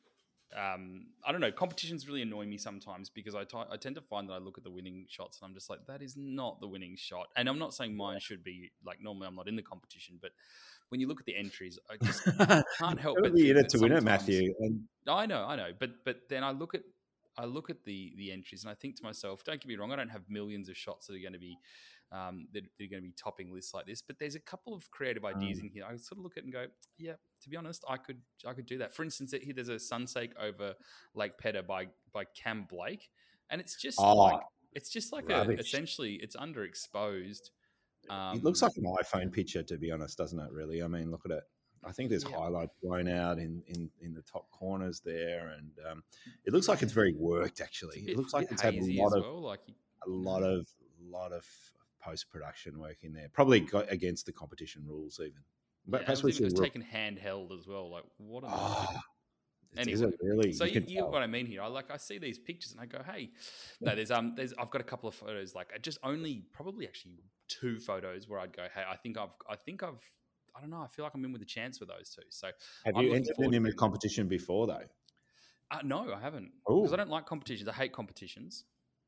[0.55, 1.51] Um, I don't know.
[1.51, 4.63] Competitions really annoy me sometimes because I I tend to find that I look at
[4.63, 7.27] the winning shots and I'm just like, that is not the winning shot.
[7.35, 10.31] And I'm not saying mine should be like normally I'm not in the competition, but
[10.89, 12.23] when you look at the entries, I just
[12.77, 14.53] can't help but be in it to win it, Matthew.
[14.59, 16.81] And I know, I know, but but then I look at
[17.37, 19.91] I look at the the entries and I think to myself, don't get me wrong,
[19.91, 21.57] I don't have millions of shots that are going to be
[22.11, 24.73] um, that, that are going to be topping lists like this, but there's a couple
[24.73, 25.63] of creative ideas Mm.
[25.63, 25.85] in here.
[25.85, 26.65] I sort of look at it and go,
[26.97, 28.93] yeah, to be honest, I could I could do that.
[28.93, 30.75] For instance, here there's a sunsake over
[31.13, 33.09] Lake Pedder by by Cam Blake,
[33.49, 34.39] and it's just Oh, like
[34.73, 37.49] it's just like a, essentially it's underexposed.
[38.09, 40.51] Um, it looks like an iPhone picture, to be honest, doesn't it?
[40.51, 41.43] Really, I mean, look at it.
[41.83, 42.37] I think there's Yeah.
[42.37, 46.03] highlights blown out in, in, in the top corners there, and um,
[46.45, 47.61] it looks like it's very worked.
[47.61, 49.41] Actually, it looks like it's had a lot of well.
[49.41, 50.67] Like you- a lot of
[51.01, 51.45] lot of
[52.05, 53.29] post production work in there.
[53.33, 55.41] Probably got against the competition rules, even.
[55.87, 57.91] But yeah, that's it what it was taken handheld as well.
[57.91, 58.43] Like what?
[58.43, 58.57] On earth?
[58.59, 59.01] Ah,
[59.77, 60.51] is Anyway, it really?
[60.53, 61.61] So you, you get what I mean here.
[61.61, 63.31] I like I see these pictures and I go, hey,
[63.81, 67.19] no, there's um, there's I've got a couple of photos like just only probably actually
[67.47, 70.01] two photos where I'd go, hey, I think I've I think I've
[70.55, 72.21] I don't know, I feel like I'm in with a chance with those two.
[72.29, 72.47] So
[72.85, 74.85] Have I'm you entered in a competition before, though?
[75.71, 77.67] uh, no, I haven't because I don't like competitions.
[77.67, 78.63] I hate competitions.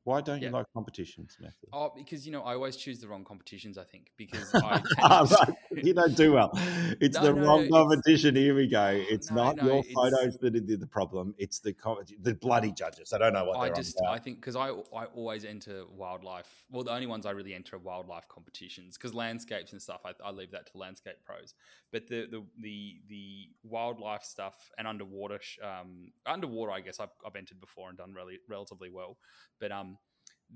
[0.08, 1.68] Why don't you like competitions, Matthew?
[1.70, 3.76] Oh, because you know I always choose the wrong competitions.
[3.76, 5.84] I think because I Ah, right.
[5.84, 6.50] You don't do well.
[6.98, 8.34] It's No, the no, wrong competition.
[8.34, 8.86] Here we go.
[9.14, 11.34] It's No, not no, your it's- photos that are the problem.
[11.36, 13.12] It's the co- the bloody judges.
[13.12, 16.48] I don't know what I they're just I think because I I always enter wildlife.
[16.70, 20.12] Well, the only ones I really enter are wildlife competitions because landscapes and stuff I,
[20.24, 21.52] I leave that to landscape pros.
[21.92, 23.26] But the the the the
[23.62, 28.14] wildlife stuff and underwater sh- um underwater I guess I've, I've entered before and done
[28.14, 29.18] really relatively well.
[29.60, 29.97] But um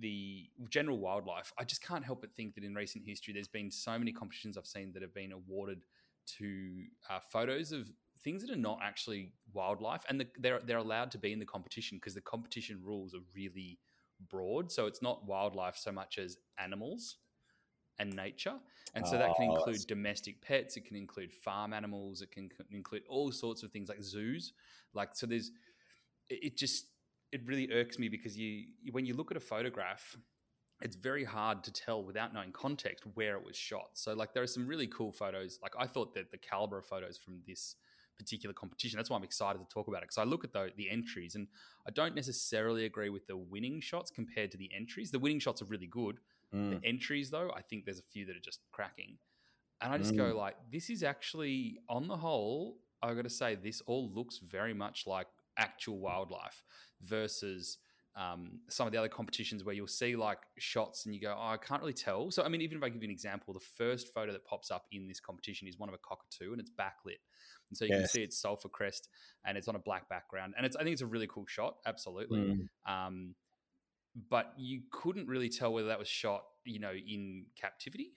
[0.01, 3.71] the general wildlife I just can't help but think that in recent history there's been
[3.71, 5.85] so many competitions I've seen that have been awarded
[6.39, 7.93] to uh, photos of
[8.25, 11.45] things that are not actually wildlife, and the, they're they're allowed to be in the
[11.45, 13.81] competition because the competition rules are really
[14.31, 14.71] broad.
[14.71, 17.17] So it's not wildlife so much as animals
[17.99, 18.55] and nature,
[18.95, 20.77] and so that can Oh, include that's- domestic pets.
[20.77, 22.23] It can include farm animals.
[22.23, 24.53] It can include all sorts of things like zoos.
[24.95, 25.51] Like so, there's
[26.29, 26.87] it, it just
[27.33, 30.17] it really irks me because you when you look at a photograph
[30.83, 33.91] it's very hard to tell without knowing context where it was shot.
[33.95, 35.61] So like there are some really cool photos.
[35.63, 37.77] Like I thought that the caliber of photos from this
[38.19, 38.97] particular competition.
[38.97, 41.35] That's why I'm excited to talk about it because I look at the, the entries
[41.35, 41.47] and
[41.87, 45.11] I don't necessarily agree with the winning shots compared to the entries.
[45.13, 46.19] The winning shots are really good.
[46.55, 46.71] Mm.
[46.81, 49.19] The entries though, I think there's a few that are just cracking.
[49.81, 53.57] And I just go like, this is actually on the whole, I've got to say
[53.57, 55.27] this all looks very much like
[55.63, 56.63] actual wildlife
[57.01, 57.79] versus
[58.15, 61.49] um, some of the other competitions where you'll see like shots and you go, oh,
[61.49, 62.31] I can't really tell.
[62.31, 64.71] So, I mean, even if I give you an example, the first photo that pops
[64.71, 67.21] up in this competition is one of a cockatoo and it's backlit.
[67.71, 69.09] And so you can see its sulfur crest
[69.47, 70.53] and it's on a black background.
[70.57, 71.77] And it's, I think it's a really cool shot.
[71.87, 72.41] Absolutely.
[72.41, 72.67] Mm.
[72.87, 73.35] Um,
[74.29, 78.13] but you couldn't really tell whether that was shot, you know, in captivity.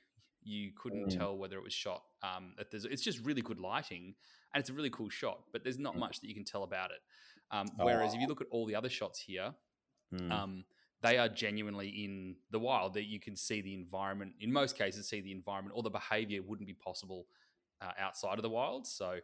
[0.46, 1.18] You couldn't Mm.
[1.18, 2.04] tell whether it was shot.
[2.22, 4.16] Um, it's just really good lighting,
[4.54, 5.52] and it's a really cool shot.
[5.52, 6.00] But there's not Mm.
[6.00, 7.02] much that you can tell about it.
[7.52, 8.22] Um, whereas if Oh.
[8.22, 9.56] you look at all the other shots here,
[10.14, 10.32] Mm.
[10.32, 10.66] um,
[11.02, 12.94] they are genuinely in the wild.
[12.94, 14.36] That you can see the environment.
[14.40, 17.28] In most cases, see the environment or the behavior wouldn't be possible
[17.82, 18.88] uh, outside of the wild.
[18.88, 19.20] So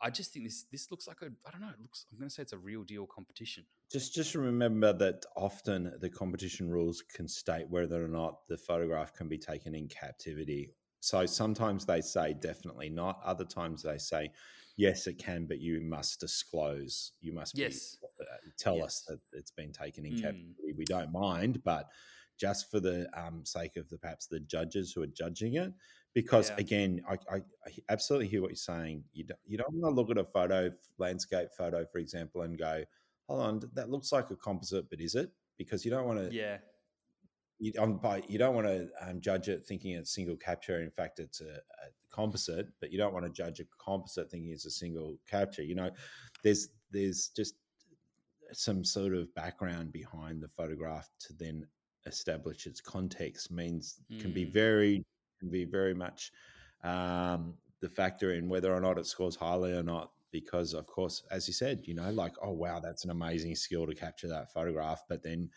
[0.00, 1.68] I just think this this looks like a I don't know.
[1.68, 3.64] It looks I'm going to say it's a real deal competition.
[3.90, 9.14] Just just remember that often the competition rules can state whether or not the photograph
[9.14, 10.74] can be taken in captivity.
[11.00, 13.20] So sometimes they say definitely not.
[13.24, 14.30] Other times they say
[14.76, 17.12] yes, it can, but you must disclose.
[17.20, 17.96] You must be, Yes.
[18.20, 18.24] uh,
[18.58, 18.84] tell Yes.
[18.84, 20.22] us that it's been taken in Mm.
[20.22, 20.74] captivity.
[20.76, 21.86] We don't mind, but
[22.38, 25.72] just for the um, sake of the perhaps the judges who are judging it,
[26.18, 26.56] because Yeah.
[26.58, 29.04] again, I, I, I absolutely hear what you're saying.
[29.12, 32.58] You don't, you don't want to look at a photo, landscape photo, for example, and
[32.58, 32.82] go,
[33.28, 36.32] "Hold on, that looks like a composite, but is it?" Because you don't want to
[36.32, 36.58] Yeah,
[37.60, 40.82] you, um, by, you don't want to um, judge it thinking it's single capture.
[40.82, 41.54] In fact, it's a,
[41.84, 45.62] a composite, but you don't want to judge a composite thinking it's a single capture.
[45.62, 45.90] You know,
[46.42, 47.54] there's there's just
[48.52, 51.64] some sort of background behind the photograph to then
[52.06, 54.52] establish its context means can be Mm.
[54.52, 55.04] very
[55.38, 56.32] can be very much
[56.84, 60.10] um, the factor in whether or not it scores highly or not.
[60.30, 63.86] Because of course, as you said, you know, like oh wow, that's an amazing skill
[63.86, 65.48] to capture that photograph, but then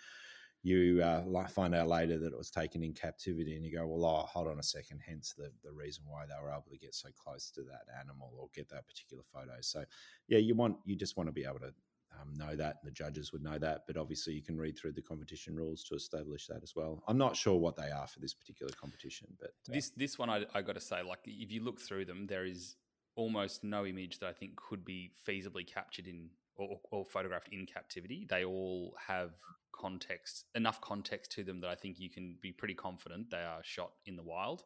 [0.64, 4.06] you uh, find out later that it was taken in captivity, and you go, "Well,
[4.06, 5.02] oh, hold on a second.
[5.06, 8.32] Hence the the reason why they were able to get so close to that animal
[8.38, 9.84] or get that particular photo." So,
[10.28, 11.74] yeah, you want you just want to be able to
[12.20, 13.84] um, know that, and the judges would know that.
[13.88, 17.04] But obviously, you can read through the competition rules to establish that as well.
[17.08, 20.30] I'm not sure what they are for this particular competition, but uh, this this one
[20.30, 22.76] I, I got to say, like if you look through them, there is
[23.16, 27.66] almost no image that I think could be feasibly captured in or, or photographed in
[27.66, 28.26] captivity.
[28.30, 29.32] They all have
[29.74, 33.62] context, enough context to them that I think you can be pretty confident they are
[33.64, 34.64] shot in the wild.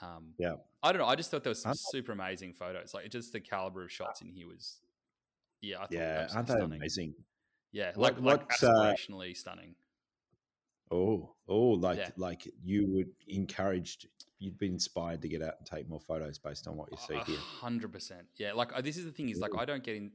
[0.00, 0.54] Um, Yeah.
[0.82, 1.06] I don't know.
[1.06, 2.92] I just thought there was some super amazing photos.
[2.94, 4.80] Like just the caliber of shots in here was,
[5.62, 6.76] yeah, I thought yeah, aren't they stunning.
[6.80, 7.14] amazing?
[7.72, 9.74] Yeah, What- like like what's, uh, aspirationally stunning.
[10.90, 12.10] Oh, oh, like Yeah.
[12.18, 16.68] like you would encouraged, you'd be inspired to get out and take more photos based
[16.68, 17.38] on what you see A here.
[17.38, 18.26] hundred percent.
[18.36, 20.12] Yeah, like uh, this is the thing is like I don't get in.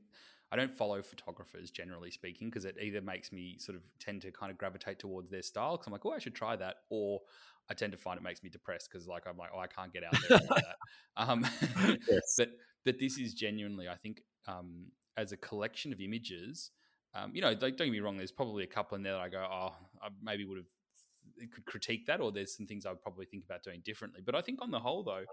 [0.52, 4.32] I don't follow photographers generally speaking because it either makes me sort of tend to
[4.32, 7.22] kind of gravitate towards their style because I'm like, oh, I should try that, or
[7.70, 9.92] I tend to find it makes me depressed because like I'm like, oh, I can't
[9.92, 10.76] get out there like that.
[11.18, 11.44] Um,
[12.08, 12.36] Yes.
[12.38, 12.50] but
[12.86, 16.72] but this is genuinely, I think, um, as a collection of images,
[17.14, 18.18] um, you know, don't, don't get me wrong.
[18.18, 21.66] There's probably a couple in there that I go, oh, I maybe would have could
[21.66, 24.22] critique that, or there's some things I would probably think about doing differently.
[24.26, 25.24] But I think on the whole, though,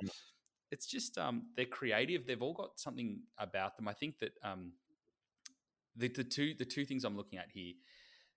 [0.71, 2.27] it's just um, they're creative.
[2.27, 3.89] They've all got something about them.
[3.89, 4.73] I think that um,
[5.97, 7.75] the, the two the two things I'm looking at here,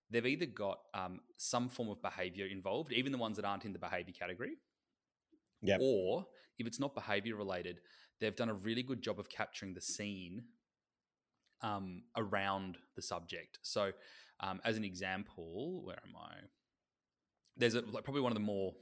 [0.10, 3.74] they've either got um, some form of behavior involved, even the ones that aren't in
[3.74, 4.58] the behavior category,
[5.62, 5.80] Yep.
[5.82, 6.26] or
[6.60, 7.80] if it's not behavior related,
[8.20, 10.44] they've done a really good job of capturing the scene
[11.62, 13.60] um, around the subject.
[13.62, 13.92] So,
[14.40, 16.34] um, as an example, where am I?
[17.58, 18.74] There's a, like probably one of the more,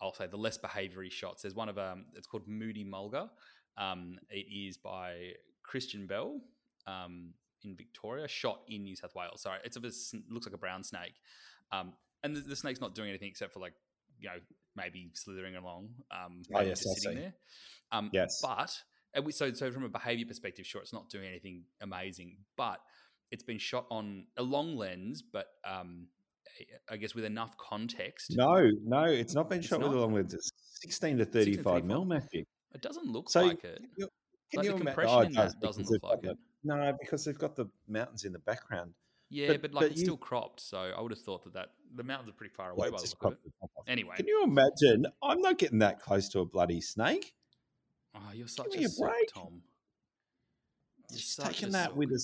[0.00, 1.42] I'll say, the less behaviory shots.
[1.42, 3.30] There's one of um, it's called Moody Mulga.
[3.78, 6.40] Um, it is by Christian Bell
[6.86, 7.30] um,
[7.62, 9.40] in Victoria, shot in New South Wales.
[9.42, 9.90] Sorry, it's of a
[10.28, 11.14] looks like a brown snake,
[11.72, 13.72] um, and the, the snake's not doing anything except for like
[14.20, 14.36] you know
[14.76, 17.22] maybe slithering along, um, Oh, yes, I sitting see.
[17.22, 17.34] there.
[17.92, 18.40] Um, Yes.
[18.42, 18.76] but
[19.30, 22.80] so so from a behavior perspective, sure, it's not doing anything amazing, but
[23.30, 26.08] it's been shot on a long lens, but um,
[26.90, 28.34] I guess with enough context.
[28.36, 30.34] No, no, it's not been It's shot with a long lens.
[30.34, 30.50] It's
[30.82, 32.06] 16 to 35 mil, 35.
[32.06, 32.44] Matthew.
[32.74, 33.78] It doesn't look So like it.
[33.78, 34.08] Can you,
[34.56, 36.22] Like, the compression oh, in it that does, doesn't look like it.
[36.22, 38.94] the- No, because they've got the mountains in the background.
[39.30, 41.54] Yeah, but- but, like but it's you- still cropped, so I would have thought that,
[41.54, 43.44] that the mountains are pretty far away it's by the look of it.
[43.44, 43.84] the top off.
[43.88, 45.06] Anyway, Can you imagine?
[45.22, 47.34] I'm not getting that close to a bloody snake.
[48.14, 49.32] Oh, you're such me a a sook, break.
[49.32, 49.62] Tom.
[51.10, 52.20] You're taken a that with a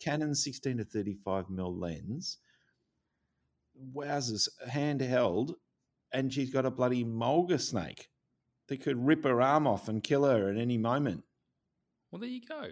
[0.00, 2.38] Canon 16 to 35 mil lens.
[3.94, 5.54] Wowzers, handheld,
[6.12, 8.08] and she's got a bloody mulga snake
[8.68, 11.24] that could rip her arm off and kill her at any moment.
[12.10, 12.68] Well, there you go.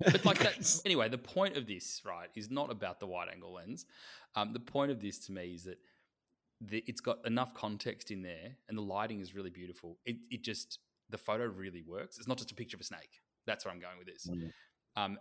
[0.10, 0.80] But like that.
[0.84, 3.86] anyway, the point of this, right, is not about the wide angle lens.
[4.34, 5.78] Um, the point of this to me is that
[6.60, 9.98] the, it's got enough context in there, and the lighting is really beautiful.
[10.04, 10.80] It, it just
[11.12, 12.18] the photo really works.
[12.18, 13.20] It's not just a picture of a snake.
[13.46, 14.26] That's where I'm going with this.
[14.28, 14.50] Mm.
[14.94, 15.18] Um,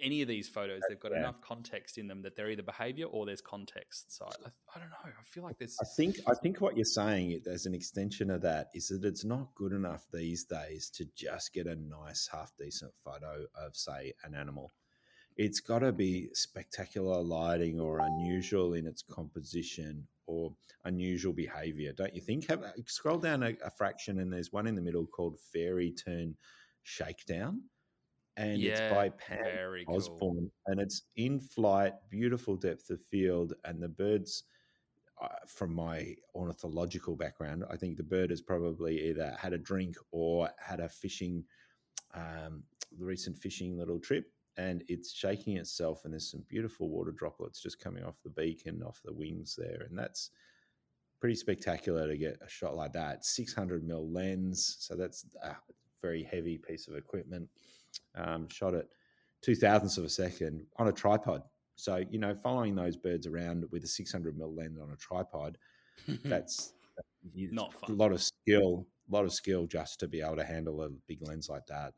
[0.00, 3.24] any of these photos, they've got enough context in them that they're either behavior or
[3.24, 4.16] there's context.
[4.16, 4.96] So I, I don't know.
[5.04, 8.42] I feel like there's I think I think what you're saying as an extension of
[8.42, 12.50] that is that it's not good enough these days to just get a nice half
[12.58, 14.72] decent photo of say an animal.
[15.36, 22.14] It's got to be spectacular lighting or unusual in its composition or unusual behavior, don't
[22.14, 22.48] you think?
[22.48, 26.36] Have scroll down a, a fraction and there's one in the middle called Fairy Tern
[26.82, 27.62] Shakedown,
[28.36, 29.96] and it's by Pam very cool.
[29.96, 34.44] Osborne, and it's in flight, beautiful depth of field, and the birds
[35.22, 39.96] uh, from my ornithological background, I think the bird has probably either had a drink
[40.10, 41.44] or had a fishing,
[42.14, 42.64] um,
[42.98, 47.60] the recent fishing little trip, and it's shaking itself, and there's some beautiful water droplets
[47.60, 50.30] just coming off the beak and off the wings there, and that's
[51.20, 53.24] pretty spectacular to get a shot like that.
[53.24, 55.56] 600 mil lens, so that's a
[56.02, 57.48] very heavy piece of equipment.
[58.14, 58.88] Um, shot at
[59.42, 61.42] two thousandths of a second on a tripod.
[61.76, 65.58] So you know, following those birds around with a 600 mil lens on a tripod,
[66.24, 66.74] that's
[67.34, 70.44] you- Not a lot of skill, a lot of skill just to be able to
[70.44, 71.94] handle a big lens like that.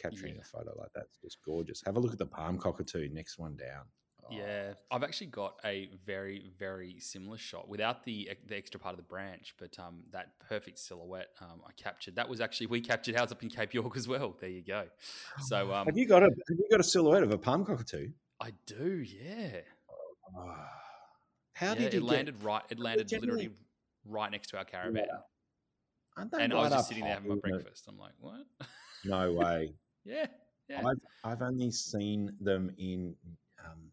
[0.00, 0.40] Capturing Yeah.
[0.40, 1.82] a photo like that's just gorgeous.
[1.86, 3.84] Have a look at the palm cockatoo, next one down.
[4.24, 8.94] Oh, Yeah, I've actually got a very, very similar shot without the the extra part
[8.94, 12.16] of the branch, but um, that perfect silhouette um, I captured.
[12.16, 14.34] That was actually we captured ours up in Cape York as well.
[14.40, 14.86] There you go.
[15.40, 18.10] So um, have you got a have you got a silhouette of a palm cockatoo?
[18.40, 19.60] I do, yeah.
[20.36, 20.66] Oh,
[21.52, 22.10] how yeah, did you it get?
[22.10, 22.62] landed right?
[22.70, 23.50] It landed literally
[24.06, 25.06] right next to our caravan,
[26.32, 27.42] they and I was just sitting there having my it?
[27.42, 27.84] breakfast.
[27.88, 28.46] I'm like, what?
[29.04, 29.74] No way.
[30.04, 30.26] Yeah,
[30.68, 30.86] yeah.
[30.86, 33.14] I've I've only seen them in
[33.64, 33.90] um,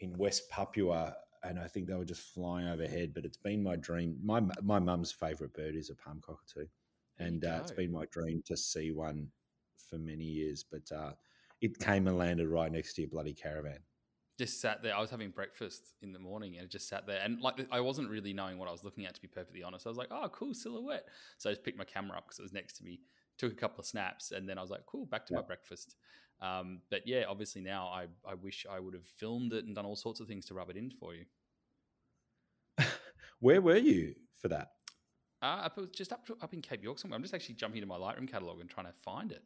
[0.00, 3.12] in West Papua, and I think they were just flying overhead.
[3.14, 4.16] But it's been my dream.
[4.22, 6.66] My my mum's favourite bird is a palm cockatoo,
[7.18, 9.28] and uh, it's been my dream to see one
[9.88, 10.64] for many years.
[10.70, 11.12] But uh,
[11.60, 13.78] it came and landed right next to your bloody caravan.
[14.38, 14.94] just sat there.
[14.94, 17.20] I was having breakfast in the morning and it just sat there.
[17.22, 19.84] And like, I wasn't really knowing what I was looking at, to be perfectly honest.
[19.86, 21.06] I was like, oh, cool silhouette.
[21.38, 23.00] So I just picked my camera up because it was next to me,
[23.38, 25.96] took a couple of snaps, and then I was like, cool, back to my breakfast.
[26.40, 29.84] Um, but yeah, obviously now I, I wish I would have filmed it and done
[29.84, 31.24] all sorts of things to rub it in for you.
[33.40, 34.68] Where were you for that?
[35.42, 37.16] Uh, up, was just up, to, up in Cape York somewhere.
[37.16, 39.42] I'm just actually jumping into my Lightroom catalog and trying to find it.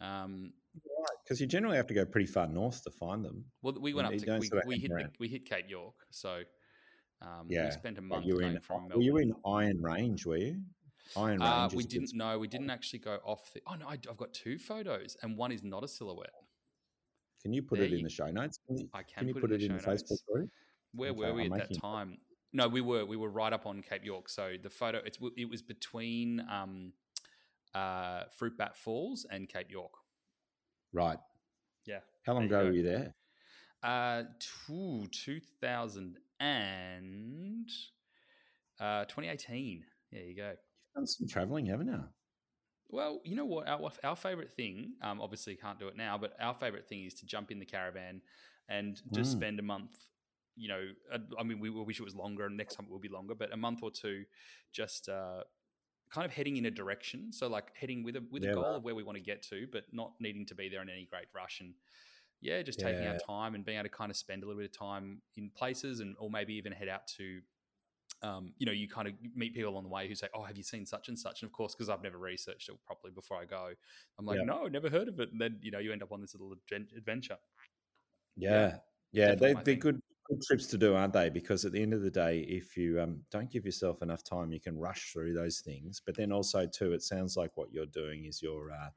[0.00, 0.52] Um,
[1.24, 3.44] Because you generally have to go pretty far north to find them.
[3.62, 6.42] well, we went up to we, we hit the, we hit Cape York, so
[7.22, 10.24] um, Yeah, we spent a month you were in, from were you in Iron Range?
[10.24, 10.60] Were you?
[11.16, 11.42] Iron Range.
[11.42, 12.14] Uh, we didn't.
[12.14, 12.38] know.
[12.38, 13.52] We didn't actually go off.
[13.54, 16.30] The, oh no, I, have got two photos, and one is not a silhouette.
[17.42, 18.58] Can you put There it in the show notes?
[18.66, 20.50] Can you, I can, can you put, put it in the the show Facebook group?
[20.94, 22.18] Where Okay, were we I'm at that time?
[22.52, 24.28] No, we were we were right up on Cape York.
[24.28, 26.92] So the photo it's it was between um,
[27.74, 29.92] uh, Fruit Bat Falls and Cape York.
[30.92, 31.18] Right.
[31.86, 32.00] Yeah.
[32.24, 33.14] How long ago were you there?
[33.82, 34.24] Uh,
[34.66, 37.68] two, 2000 and
[38.80, 39.84] uh, 2018.
[40.12, 40.52] There you go.
[40.98, 42.08] Done some traveling, haven't you?
[42.88, 43.68] Well, you know what?
[43.68, 47.14] Our, our favorite thing, um, obviously can't do it now, but our favorite thing is
[47.14, 48.22] to jump in the caravan
[48.68, 49.32] and just Mm.
[49.32, 49.96] spend a month.
[50.56, 50.88] You know,
[51.38, 53.52] I mean, we wish it was longer, and next time it will be longer, but
[53.52, 54.24] a month or two,
[54.72, 55.44] just uh,
[56.10, 57.32] kind of heading in a direction.
[57.32, 58.78] So, like heading with a with Yeah, a goal right.
[58.78, 61.06] of where we want to get to, but not needing to be there in any
[61.06, 61.60] great rush.
[61.60, 61.74] And
[62.40, 64.70] yeah, just taking our time and being able to kind of spend a little bit
[64.70, 67.40] of time in places, and or maybe even head out to
[68.22, 70.56] um, you know, you kind of meet people along the way who say, "Oh, have
[70.56, 73.38] you seen such and such?" And of course, because I've never researched it properly before
[73.40, 73.72] I go,
[74.18, 74.44] I'm like, Yeah.
[74.44, 76.54] "No, never heard of it." And then you know, you end up on this little
[76.56, 77.38] adven- adventure.
[78.36, 78.78] Yeah.
[79.12, 81.30] Yeah, definitely they, they're good, good trips to do, aren't they?
[81.30, 84.52] Because at the end of the day, if you um, don't give yourself enough time,
[84.52, 86.02] you can rush through those things.
[86.04, 88.90] But then also, too, it sounds like what you're doing is you're uh,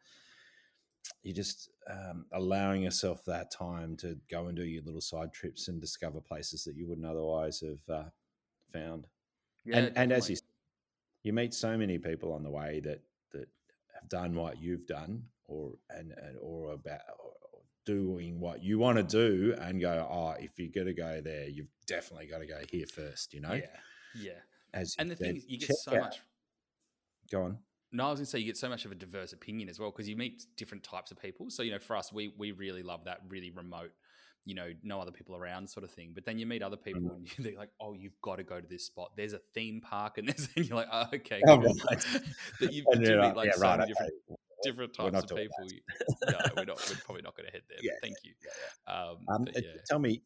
[1.23, 5.67] you're just um, allowing yourself that time to go and do your little side trips
[5.67, 8.09] and discover places that you wouldn't otherwise have uh,
[8.71, 9.07] found.
[9.71, 10.37] and and as you
[11.23, 13.47] you meet so many people on the way that that
[13.93, 17.33] have done what you've done or and, and or about or
[17.85, 21.47] doing what you want to do and go oh if you're going to go there
[21.47, 23.65] you've definitely got to go here first you know yeah,
[24.15, 24.31] yeah.
[24.73, 26.21] as And the thing is, you get so out- much.
[27.31, 27.57] go on
[27.91, 29.91] No, I was gonna say you get so much of a diverse opinion as well
[29.91, 31.49] because you meet different types of people.
[31.49, 33.91] So you know, for us, we we really love that really remote,
[34.45, 36.11] you know, no other people around sort of thing.
[36.15, 37.15] But then you meet other people Mm.
[37.15, 39.11] and you, they're like, "Oh, you've got to go to this spot.
[39.15, 42.05] There's a theme park, and there's and you're like, oh, okay, Oh, cool." right.
[42.59, 44.09] that you do meet like, yeah, so right, many okay.
[44.09, 45.67] different different types of people.
[46.29, 46.77] no, we're not.
[46.89, 47.79] We're probably not going to head there.
[47.81, 48.33] Yeah, but thank you.
[48.87, 49.81] Um, Um, but uh, yeah.
[49.87, 50.21] Tell me,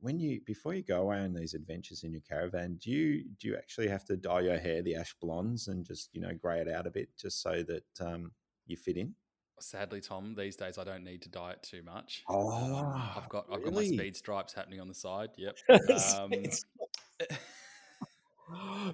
[0.00, 3.48] when you before you go away on these adventures in your caravan, do you do
[3.48, 6.60] you actually have to dye your hair the ash blondes and just you know grey
[6.60, 8.32] it out a bit just so that um,
[8.66, 9.14] you fit in?
[9.60, 12.22] Sadly, Tom, these days I don't need to diet too much.
[12.28, 15.30] Oh, Um, I've got I've got my speed stripes happening on the side.
[15.36, 15.56] Yep.
[16.18, 16.30] Um,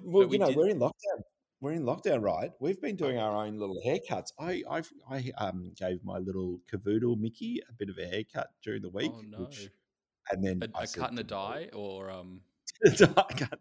[0.03, 1.21] well, we you know, did- we're in lockdown.
[1.59, 2.51] We're in lockdown, right?
[2.59, 4.31] We've been doing our own little haircuts.
[4.39, 8.81] I I've, I um, gave my little cavoodle Mickey a bit of a haircut during
[8.81, 9.69] the week, oh no, which,
[10.31, 12.41] and then a, a cut and a dye, or um,
[12.85, 13.59] I can't-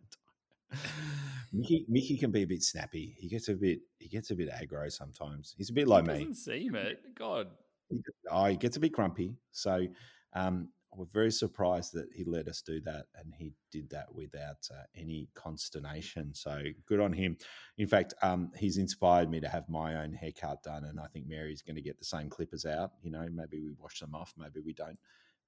[1.53, 3.15] Mickey Mickey can be a bit snappy.
[3.19, 5.55] He gets a bit he gets a bit aggro sometimes.
[5.59, 6.13] He's a bit like me.
[6.15, 7.01] doesn't seem it.
[7.17, 7.49] God,
[7.89, 9.35] He- Oh, he gets a bit grumpy.
[9.51, 9.87] So
[10.35, 14.59] um, we're very surprised that he let us do that, and he did that without
[14.73, 16.33] uh, any consternation.
[16.35, 17.37] So good on him.
[17.79, 21.27] In fact, um, he's inspired me to have my own haircut done, and I think
[21.27, 22.93] Mary's going to get the same clippers out.
[23.03, 24.99] You know, maybe we wash them off, maybe we don't,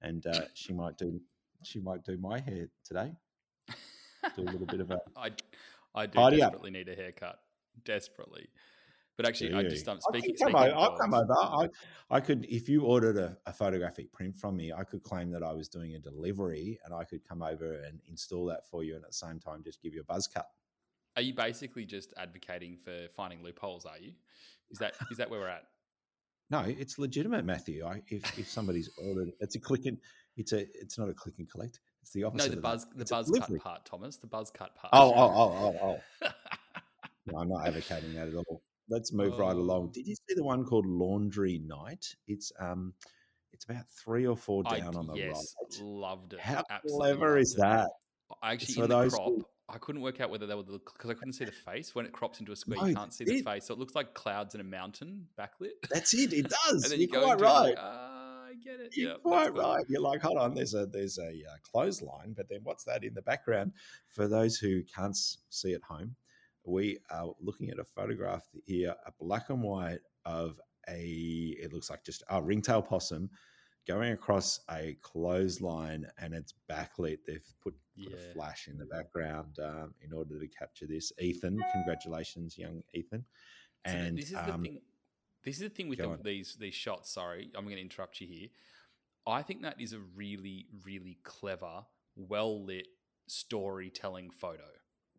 [0.01, 1.21] and uh, she might do
[1.65, 3.13] she might do my hair today.
[4.37, 5.31] Do a little bit of a I,
[5.95, 6.53] I do Tidy up.
[6.53, 7.39] desperately need a haircut.
[7.85, 8.49] Desperately.
[9.17, 9.93] But actually, I just you?
[9.93, 10.37] um, I speaking.
[10.37, 10.75] come over.
[10.75, 11.33] I'll come over.
[11.33, 11.69] I,
[12.11, 15.43] I could, if you ordered a, a photographic print from me, I could claim that
[15.43, 18.95] I was doing a delivery, and I could come over and install that for you,
[18.95, 20.47] and at the same time, just give you a buzz cut.
[21.17, 23.85] Are you basically just advocating for finding loopholes?
[23.85, 24.13] Are you?
[24.71, 25.65] Is that is that where we're at?
[26.51, 27.85] No, it's legitimate, Matthew.
[27.85, 29.99] I, if if somebody's ordered, it's a click and
[30.37, 31.81] it's a it's not a click and collect.
[32.03, 34.17] It's the No, the buzz the buzz cut part, Thomas.
[34.17, 34.91] The buzz cut part.
[34.93, 36.29] Oh, oh, oh, oh, oh.
[37.27, 38.63] No, I'm not advocating that at all.
[38.89, 39.87] Let's move right along.
[39.91, 39.93] Oh.
[39.93, 42.05] Did you see the one called Laundry Night?
[42.27, 42.95] It's um,
[43.53, 45.87] it's about three or four I- down on the yes, right.
[45.87, 46.41] loved it.
[46.41, 47.59] How Absolutely clever is it.
[47.61, 47.89] that?
[48.43, 51.11] I actually in the crop, who- I couldn't work out whether they were the because
[51.11, 51.95] I couldn't see the face.
[51.95, 53.95] When it crops into a square, No, you can't see the face, so it looks
[53.95, 55.71] like clouds in a mountain backlit.
[55.91, 56.33] That's it.
[56.33, 56.83] It does.
[56.83, 57.61] and then You're you go quite it, right.
[57.69, 58.22] like, ah, I
[58.65, 58.97] get it.
[58.97, 59.63] You're yeah, that's quite cool.
[59.63, 59.85] right.
[59.89, 60.55] You're like, hold on.
[60.55, 63.73] There's a there's a uh, clothesline, but then what's that in the background?
[64.07, 65.17] For those who can't
[65.51, 66.17] see at home,
[66.65, 71.57] we are looking at a photograph here, a black and white of a.
[71.61, 73.31] It looks like just a ringtail possum
[73.89, 77.19] going across a clothesline, and it's backlit.
[77.27, 78.17] They've put, put Yeah.
[78.17, 81.13] a flash in the background um, in order to capture this.
[81.21, 83.25] Ethan, congratulations, young Ethan.
[83.85, 84.81] So And this is the um, thing.
[85.45, 87.11] This is the thing with the, these these shots.
[87.13, 88.49] Sorry, I'm going to interrupt you here.
[89.27, 91.85] I think that is a really really clever,
[92.17, 92.87] well lit
[93.27, 94.65] storytelling photo.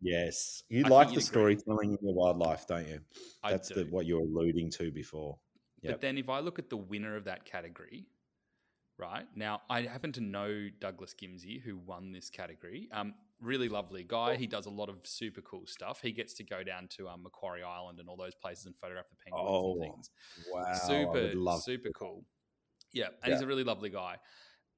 [0.00, 3.00] Yes, you I like the storytelling in your wildlife, don't you?
[3.42, 3.84] I That's do.
[3.84, 5.38] the what you're alluding to before.
[5.82, 5.92] Yep.
[5.92, 8.06] But then if I look at the winner of that category,
[8.98, 12.88] right now I happen to know Douglas Gimesy, who won this category.
[12.92, 14.36] Um, really lovely guy.
[14.36, 16.00] He does a lot of super cool stuff.
[16.00, 19.06] He gets to go down to um, Macquarie Island and all those places and photograph
[19.10, 20.10] the penguins Oh, and things.
[20.50, 22.24] Wow, super, super cool.
[22.92, 24.16] Yeah, and he's a really lovely guy.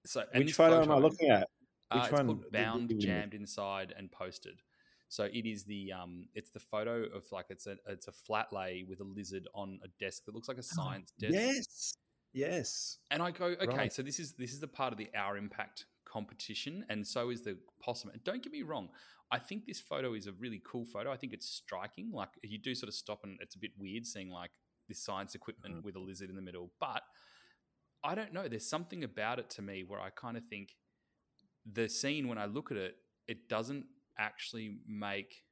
[0.06, 1.48] So, and Which this photo, am I looking at?
[1.90, 4.60] Uh, Which it's one called bound, jammed inside, and posted.
[5.08, 8.52] So it is the um, it's the photo of like it's a it's a flat
[8.52, 11.34] lay with a lizard on a desk that looks like a science desk.
[11.34, 11.94] Yes,
[12.32, 12.98] yes.
[13.10, 13.92] And I go, okay, Right.
[13.92, 15.86] so this is this is the part of the Our Impact
[16.16, 17.54] competition, and so is the
[17.84, 18.10] possum.
[18.10, 18.88] And don't get me wrong,
[19.30, 21.10] I think this photo is a really cool photo.
[21.12, 22.10] I think it's striking.
[22.12, 24.52] Like you do sort of stop, and it's a bit weird seeing like
[24.88, 25.82] this science equipment Mhm.
[25.82, 26.70] with a lizard in the middle.
[26.78, 27.02] But
[28.04, 28.48] I don't know.
[28.48, 30.76] There's something about it to me where I kind of think
[31.80, 32.94] the scene when I look at it,
[33.26, 33.86] it doesn't
[34.16, 35.44] actually make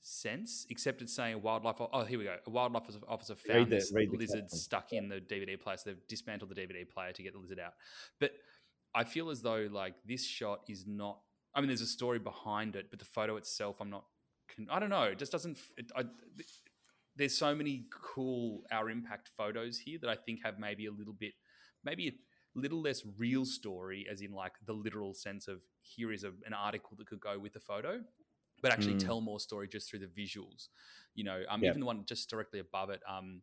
[0.00, 1.76] sense, except it's saying a wildlife.
[1.80, 2.38] Oh, here we go.
[2.46, 5.76] A wildlife officer Read found the- this read the lizard stuck in the DVD player.
[5.78, 7.74] So they've dismantled the DVD player to get the lizard out.
[8.18, 8.32] But
[8.94, 11.18] I feel as though like this shot is not.
[11.54, 14.04] I mean, there's a story behind it, but the photo itself, I'm not.
[14.54, 15.04] Con- I don't know.
[15.04, 15.58] It just doesn't.
[15.76, 16.62] It, I, th-
[17.16, 21.12] there's so many cool our impact photos here that I think have maybe a little
[21.12, 21.32] bit,
[21.84, 22.12] maybe a
[22.58, 26.54] little less real story, as in like the literal sense of here is a, an
[26.54, 28.00] article that could go with the photo,
[28.62, 29.04] but actually Mm.
[29.04, 30.68] tell more story just through the visuals.
[31.14, 31.70] You know, um, Yeah.
[31.70, 33.42] even the one just directly above it, um,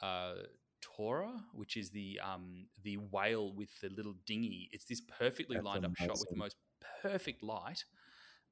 [0.00, 0.34] uh,
[0.80, 4.68] Tora, which is the um, the whale with the little dinghy.
[4.72, 6.56] It's this perfectly That's lined up shot with the most
[7.02, 7.84] perfect light.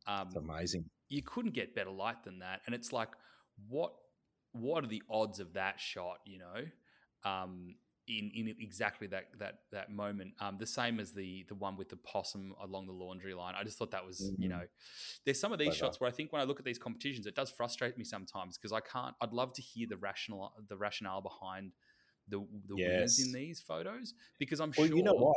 [0.06, 0.90] Um, It's amazing.
[1.08, 2.62] you couldn't get better light than that.
[2.66, 3.10] And it's like,
[3.68, 3.94] what
[4.52, 6.18] what are the odds of that shot?
[6.26, 7.76] You know, um,
[8.08, 10.34] in in exactly that that that moment.
[10.40, 13.54] Um, the same as the the one with the possum along the laundry line.
[13.56, 14.50] I just thought that was you Mhm.
[14.50, 14.62] know,
[15.24, 15.76] there's some of these Clever.
[15.76, 18.56] shots where I think when I look at these competitions, it does frustrate me sometimes
[18.58, 19.16] because I can't.
[19.20, 21.72] I'd love to hear the rational the rationale behind
[22.28, 25.36] the the winners in these photos because I'm sure Well, sure you know what?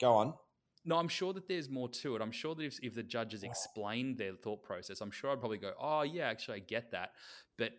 [0.00, 0.34] Go on.
[0.84, 2.22] no, I'm sure that there's more to it.
[2.22, 5.58] I'm sure that if, if the judges explained their thought process, I'm sure I'd probably
[5.58, 7.12] go, "Oh, yeah, actually, I get that."
[7.58, 7.72] But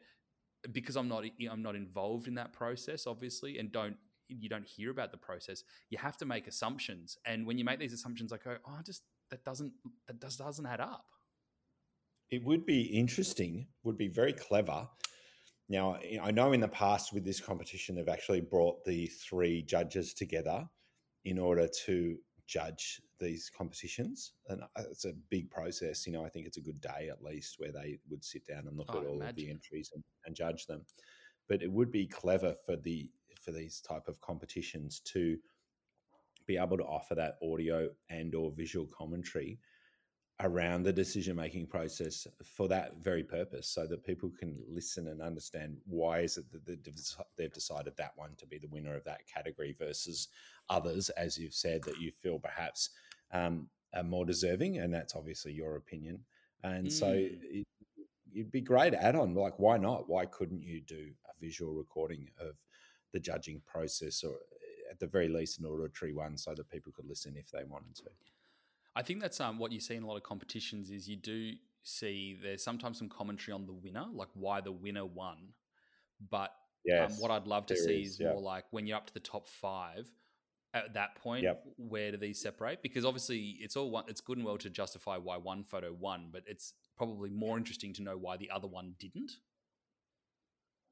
[0.71, 3.97] because I'm not, I'm not involved in that process, obviously, and don't
[4.27, 5.63] you don't hear about the process.
[5.89, 8.83] You have to make assumptions, and when you make these assumptions, I go, "Oh, I
[8.83, 9.73] just that doesn't
[10.07, 11.05] that does doesn't add up."
[12.29, 14.87] It would be interesting, would be very clever.
[15.71, 20.13] Now, I- know in the past with this competition, they've actually brought the three judges
[20.13, 20.69] together
[21.23, 24.33] in order to judge these competitions.
[24.49, 26.05] And uh, it's a big process.
[26.05, 28.67] You know, I think it's a good day at least where they would sit down
[28.67, 30.85] and look Oh, at all of the entries and, and judge them.
[31.47, 33.09] But it would be clever for the
[33.39, 35.37] for these type of competitions to
[36.45, 39.57] be able to offer that audio and or visual commentary
[40.43, 45.21] around the decision making process for that very purpose so that people can listen and
[45.21, 46.65] understand why is it that
[47.37, 50.29] they've decided that one to be the winner of that category versus
[50.69, 52.89] others as you've said that you feel perhaps
[53.33, 56.19] um, are more deserving and that's obviously your opinion.
[56.63, 56.91] And mm.
[56.91, 57.65] so it,
[58.33, 60.09] it'd be great add on like why not?
[60.09, 62.55] Why couldn't you do a visual recording of
[63.13, 64.35] the judging process or
[64.89, 67.95] at the very least an auditory one so that people could listen if they wanted
[67.95, 68.03] to
[68.95, 71.53] I think that's um, what you see in a lot of competitions is you do
[71.83, 75.37] see there's sometimes some commentary on the winner, like why the winner won.
[76.29, 76.49] But um,
[76.85, 78.33] yes, um, what I'd love to see is, is yeah.
[78.33, 80.09] more like when you're up to the top five.
[80.73, 81.65] At that point, yep.
[81.75, 82.81] where do these separate?
[82.81, 86.29] Because obviously, it's all one, it's good and well to justify why one photo won,
[86.31, 89.33] but it's probably more interesting to know why the other one didn't.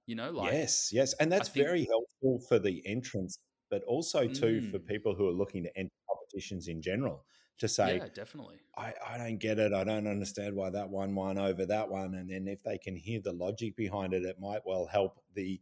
[0.05, 3.39] You know, like yes, yes, and that's think, very helpful for the entrance,
[3.71, 7.23] but also too mm, for people who are looking to enter competitions in general
[7.59, 8.57] to say, yeah, definitely.
[8.77, 9.73] I, I don't get it.
[9.73, 12.15] I don't understand why that one won over that one.
[12.15, 15.59] And then if they can hear the logic behind it, it might well help the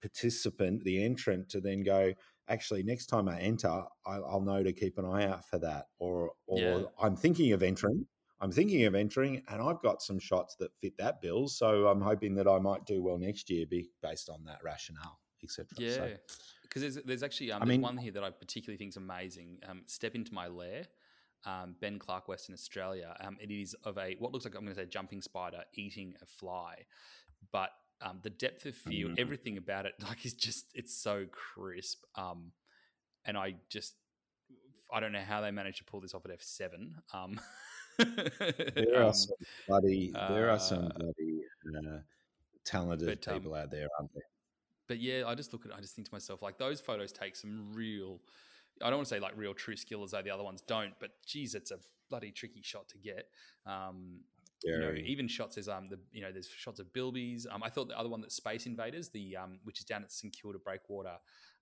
[0.00, 2.12] participant, the entrant, to then go,
[2.48, 5.86] actually, next time I enter, I, will know to keep an eye out for that.
[6.00, 6.82] Or, or yeah.
[7.00, 8.04] I'm thinking of entering.
[8.40, 11.48] I'm thinking of entering, and I've got some shots that fit that bill.
[11.48, 15.18] So I'm hoping that I might do well next year, be based on that rationale,
[15.42, 15.66] etc.
[15.76, 16.16] Yeah,
[16.62, 18.96] because so, there's there's actually um, I mean, one here that I particularly think is
[18.96, 19.58] amazing.
[19.68, 20.84] Um, Step into my lair
[21.44, 23.16] um, Ben Clark, Western Australia.
[23.20, 26.14] Um, it is of a what looks like I'm going to say jumping spider eating
[26.22, 26.84] a fly,
[27.52, 27.70] but
[28.00, 29.20] um, the depth of field, mm-hmm.
[29.20, 32.04] everything about it, like is just it's so crisp.
[32.14, 32.52] Um,
[33.24, 33.94] and I just
[34.92, 36.96] I don't know how they managed to pull this off at F seven.
[37.12, 37.40] Um,
[37.98, 39.36] there are um, some
[39.66, 41.42] bloody there are some uh, bloody
[41.76, 41.98] uh,
[42.64, 44.22] talented but, people out there, aren't there?
[44.86, 47.12] But yeah, I just look at it, I just think to myself like those photos
[47.12, 48.20] take some real
[48.82, 50.94] I don't want to say like real true skill as though the other ones don't,
[51.00, 51.78] but geez, it's a
[52.10, 53.28] bloody tricky shot to get.
[53.66, 54.20] Um,
[54.64, 57.46] you know, even shots as um the you know there's shots of bilbies.
[57.50, 60.12] Um, I thought the other one that Space Invaders, the um which is down at
[60.12, 61.16] St Kilda Breakwater.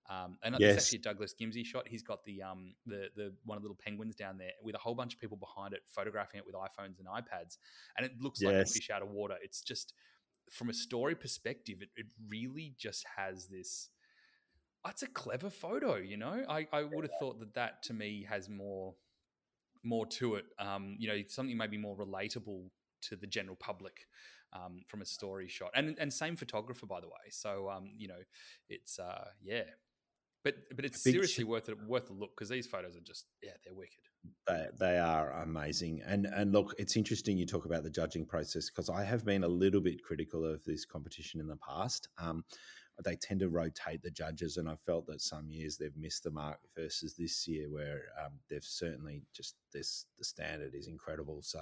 [0.09, 0.77] Um, and yes.
[0.77, 1.85] it's actually a Douglas Gimesy shot.
[1.87, 4.79] He's got the um the the one of the little penguins down there with a
[4.79, 7.57] whole bunch of people behind it, photographing it with iPhones and iPads,
[7.97, 8.47] and it looks yes.
[8.47, 9.35] like a fish out of water.
[9.43, 9.93] It's just
[10.49, 13.89] from a story perspective, it, it really just has this
[14.85, 15.95] that's a clever photo.
[15.95, 18.95] You know, I, I would have thought that that to me has more
[19.83, 20.45] more to it.
[20.59, 22.69] Um, you know, something maybe more relatable
[23.03, 24.07] to the general public
[24.53, 27.29] um, from a story shot, and and same photographer by the way.
[27.29, 28.21] So um, you know,
[28.69, 29.63] it's uh, yeah,
[30.43, 33.25] but but it's seriously sh- worth it worth a look because these photos are just
[33.41, 34.03] yeah they're wicked.
[34.47, 38.69] They, they are amazing, and and look, it's interesting you talk about the judging process
[38.69, 42.09] because I have been a little bit critical of this competition in the past.
[42.17, 42.43] Um,
[43.03, 46.31] they tend to rotate the judges, and I felt that some years they've missed the
[46.31, 51.41] mark versus this year, where um, they've certainly just this the standard is incredible.
[51.41, 51.61] So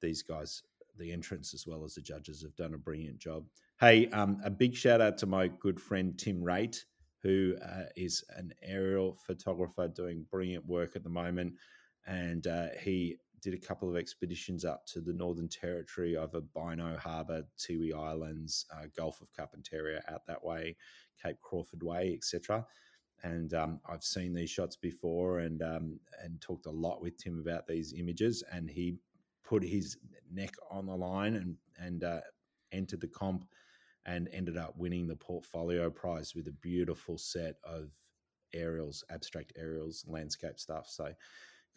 [0.00, 0.62] these guys,
[0.96, 3.44] the entrants as well as the judges, have done a brilliant job.
[3.80, 6.84] Hey, um, a big shout out to my good friend Tim Rate,
[7.22, 11.54] who uh, is an aerial photographer doing brilliant work at the moment,
[12.06, 16.98] and uh, he did a couple of expeditions up to the Northern Territory over Bynoe
[16.98, 20.76] Harbour, Tiwi Islands, uh, Gulf of Carpentaria out that way,
[21.22, 22.66] Cape Crawford Way, etc.
[23.22, 27.40] And um, I've seen these shots before, and um, and talked a lot with Tim
[27.40, 28.96] about these images, and he
[29.44, 29.96] put his
[30.30, 32.20] neck on the line and and uh,
[32.72, 33.44] entered the comp,
[34.06, 37.90] and ended up winning the portfolio prize with a beautiful set of
[38.54, 40.86] aerials, abstract aerials, landscape stuff.
[40.88, 41.12] So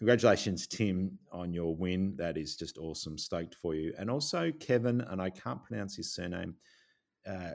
[0.02, 2.16] congratulations, Tim, on your win.
[2.18, 3.20] That is just awesome.
[3.20, 3.94] Stoked for you.
[4.00, 6.56] And also Kevin, and I can't pronounce his surname.
[7.24, 7.52] Uh,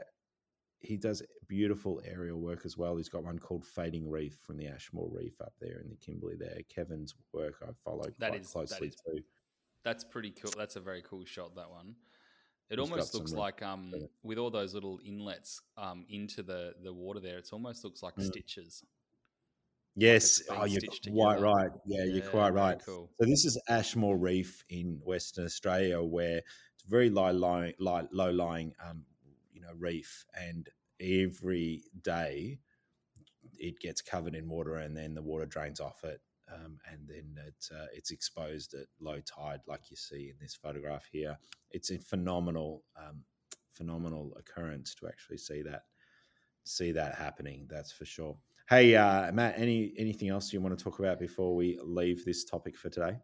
[0.79, 2.95] he does beautiful aerial work as well.
[2.95, 6.35] He's got one called Fading Reef from the Ashmore Reef up there in the Kimberley.
[6.37, 9.23] There, Kevin's work I follow that quite is, closely that is, too.
[9.83, 10.53] That's pretty cool.
[10.57, 11.53] That's a very cool shot.
[11.53, 11.95] That one.
[12.69, 13.93] It He's almost looks like um,
[14.23, 17.39] with all those little inlets um, into the the water there.
[17.39, 18.23] It almost looks like mm.
[18.23, 18.85] stitches.
[19.99, 20.79] Yes, oh, you're
[21.11, 21.71] quite right.
[21.87, 22.79] Yeah, yeah, you're quite right.
[22.85, 23.09] Cool.
[23.19, 28.07] So this is Ashmore Reef in Western Australia, where it's a very low lying, low,
[28.11, 29.03] low lying, um,
[29.51, 30.69] you know, reef, and
[31.01, 32.59] every day
[33.57, 36.21] it gets covered in water, and then the water drains off it,
[36.53, 40.53] um, and then it, uh, it's exposed at low tide, like you see in this
[40.53, 41.35] photograph here.
[41.71, 43.23] It's a phenomenal, um,
[43.73, 45.85] phenomenal occurrence to actually see that,
[46.65, 47.65] see that happening.
[47.67, 48.37] That's for sure.
[48.69, 52.43] Hey, uh, Matt, any anything else you want to talk about before we leave this
[52.43, 53.17] topic for today?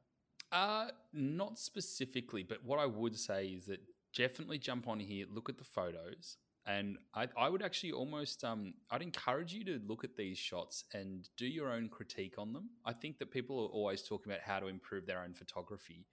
[0.53, 3.81] Uh, not specifically, but what I would say is that
[4.15, 8.75] definitely jump on here, look at the photos, and I, I would actually almost um,
[8.89, 12.69] I'd encourage you to look at these shots and do your own critique on them.
[12.85, 16.05] I think that people are always talking about how to improve their own photography.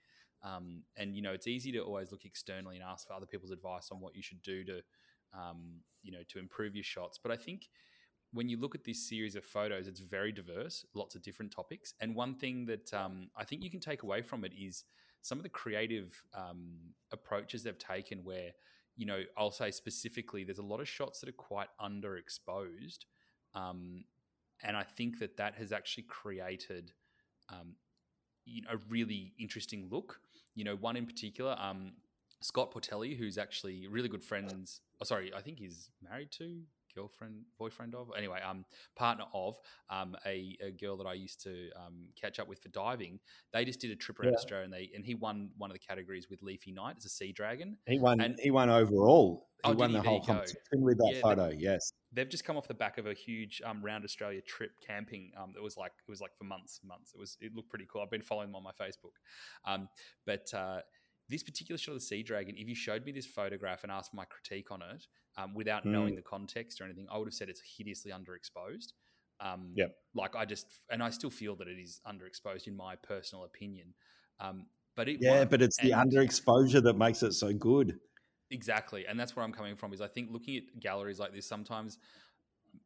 [0.42, 3.52] Um, and you know, it's easy to always look externally and ask for other people's
[3.52, 4.80] advice on what you should do to,
[5.38, 7.16] um, you know, to improve your shots.
[7.22, 7.68] But I think
[8.32, 11.94] when you look at this series of photos, it's very diverse, lots of different topics.
[12.00, 14.84] And one thing that um, I think you can take away from it is
[15.22, 16.76] some of the creative um,
[17.12, 18.24] approaches they've taken.
[18.24, 18.50] Where
[18.96, 23.00] you know, I'll say specifically, there's a lot of shots that are quite underexposed,
[23.54, 24.04] um,
[24.62, 26.92] and I think that that has actually created
[27.48, 27.74] um,
[28.44, 30.20] you know, a really interesting look.
[30.54, 31.92] You know, one in particular, um,
[32.40, 34.80] Scott Portelli, who's actually really good friends.
[35.00, 36.60] Oh, sorry, I think he's married to
[36.94, 38.64] girlfriend, boyfriend of, anyway, um,
[38.96, 39.56] partner of
[39.88, 43.20] um, a, a girl that I used to um, catch up with for diving.
[43.52, 44.36] They just did a trip around Yeah.
[44.36, 47.08] Australia, and they and he won one of the categories with Leafy Knight as a
[47.08, 47.76] sea dragon.
[47.86, 48.20] He won.
[48.20, 49.46] And- he won overall.
[49.62, 51.50] He Oh, won the whole competition with that Yeah, photo.
[51.50, 51.92] Yes.
[52.14, 55.32] They've just come off the back of a huge um, round Australia trip camping.
[55.36, 57.12] Um, it was like it was like for months, months.
[57.14, 58.00] It was it looked pretty cool.
[58.00, 59.16] I've been following them on my Facebook,
[59.66, 59.88] um,
[60.24, 60.52] but.
[60.54, 60.80] Uh,
[61.30, 64.12] this particular shot of the sea dragon, if you showed me this photograph and asked
[64.12, 65.06] my critique on it
[65.36, 65.92] um, without Mm.
[65.92, 68.92] knowing the context or anything, I would have said it's hideously underexposed.
[69.40, 69.96] Um, Yep.
[70.14, 73.94] Like I just, and I still feel that it is underexposed in my personal opinion.
[74.40, 74.66] Um,
[74.96, 77.98] but it Yeah, but it's the underexposure that makes it so good.
[78.50, 79.06] Exactly.
[79.06, 81.98] And that's where I'm coming from is I think looking at galleries like this sometimes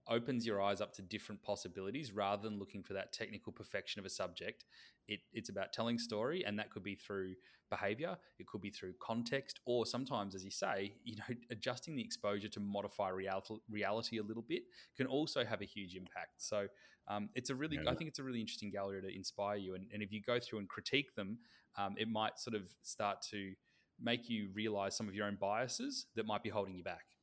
[0.09, 4.07] opens your eyes up to different possibilities rather than looking for that technical perfection of
[4.07, 4.65] a subject.
[5.09, 7.35] It, it's about telling story and that could be through
[7.71, 12.03] behavior, it could be through context, or sometimes, as you say, you know, adjusting the
[12.03, 14.63] exposure to modify reality, reality a little bit
[14.97, 16.35] can also have a huge impact.
[16.39, 16.67] So
[17.09, 17.91] um, it's a really, Yeah.
[17.91, 19.75] I think it's a really interesting gallery to inspire you.
[19.75, 21.39] And, and if you go through and critique them,
[21.77, 23.53] um, it might sort of start to
[24.01, 27.14] make you realize some of your own biases that might be holding you back.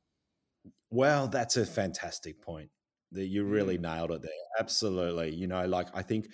[0.89, 2.69] Well, that's a fantastic point.
[3.13, 3.81] That you really Mm.
[3.81, 4.31] nailed it there.
[4.59, 5.33] Absolutely.
[5.35, 6.31] You know, like I think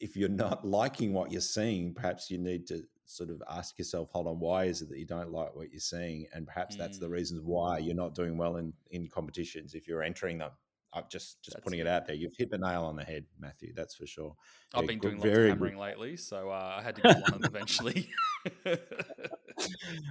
[0.00, 4.10] if you're not liking what you're seeing, perhaps you need to sort of ask yourself,
[4.12, 6.26] hold on, why is it that you don't like what you're seeing?
[6.32, 7.12] And perhaps that's the Mm.
[7.12, 10.52] reasons why you're not doing well in in competitions if you're entering them.
[10.92, 11.86] I'm just just That's putting it.
[11.86, 12.14] it out there.
[12.14, 13.72] You've hit the nail on the head, Matthew.
[13.74, 14.36] That's for sure.
[14.72, 15.80] I've Yeah, been good- doing lots of hammering good.
[15.80, 18.08] lately, so uh, I had to get one of them eventually.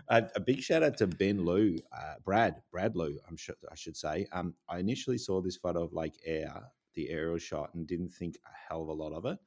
[0.10, 3.76] a, a big shout out to Ben Leue, uh, Brad, Brad Leue, I'm sure I
[3.76, 4.28] should say.
[4.32, 6.64] Um, I initially saw this photo of Lake Eyre,
[6.96, 9.38] the aerial shot, and didn't think a hell of a lot of it.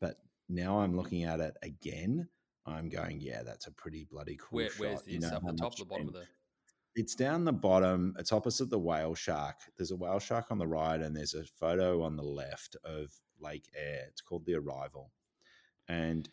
[0.00, 0.16] But
[0.48, 2.28] now I'm looking at it again.
[2.66, 4.80] I'm going, yeah, that's a pretty bloody cool Where, shot.
[4.80, 6.26] where's You know Up the top the bottom Ben- of the?
[6.96, 8.16] It's down the bottom.
[8.18, 9.56] It's opposite the whale shark.
[9.76, 13.12] There's a whale shark on the right, and there's a photo on the left of
[13.38, 14.06] Lake Eyre.
[14.08, 15.12] It's called the Arrival,
[15.88, 16.28] and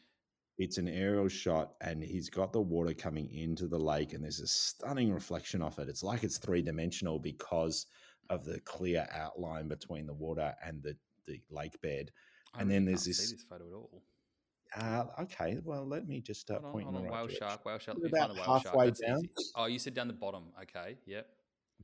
[0.57, 4.39] it's an aerial shot, and he's got the water coming into the lake, and there's
[4.39, 5.87] a stunning reflection off it.
[5.87, 7.85] It's like it's three dimensional because
[8.29, 10.95] of the clear outline between the water and the
[11.27, 12.09] the lake bed.
[12.53, 14.01] I and really then there's this- this photo at all.
[14.75, 16.93] Uh, okay, well, let me just uh, Hold on, point on.
[16.93, 17.47] the right Whale direction.
[17.47, 17.97] shark, whale shark.
[17.97, 19.19] We're Let me find about whale halfway down.
[19.19, 19.29] easy.
[19.55, 20.45] Oh, you said down the bottom.
[20.63, 21.27] Okay, yep.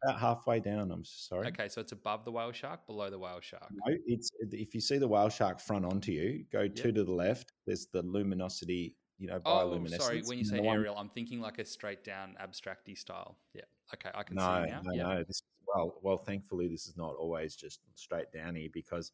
[0.02, 0.92] About halfway down.
[0.92, 1.48] I'm sorry.
[1.48, 3.68] Okay, so it's above the whale shark, below the whale shark.
[3.72, 7.12] No, it's if you see the whale shark front onto you, go two to the
[7.12, 7.54] left.
[7.66, 9.96] There's the luminosity, you know, bioluminescence.
[9.96, 10.22] Oh, sorry.
[10.26, 13.38] When you say one- aerial, I'm thinking like a straight down abstracty style.
[13.54, 13.62] Yeah.
[13.94, 14.82] Okay, I can no, see now.
[14.84, 15.06] no, Yep.
[15.06, 15.24] no.
[15.24, 19.12] This well, well, thankfully, this is not always just straight downy because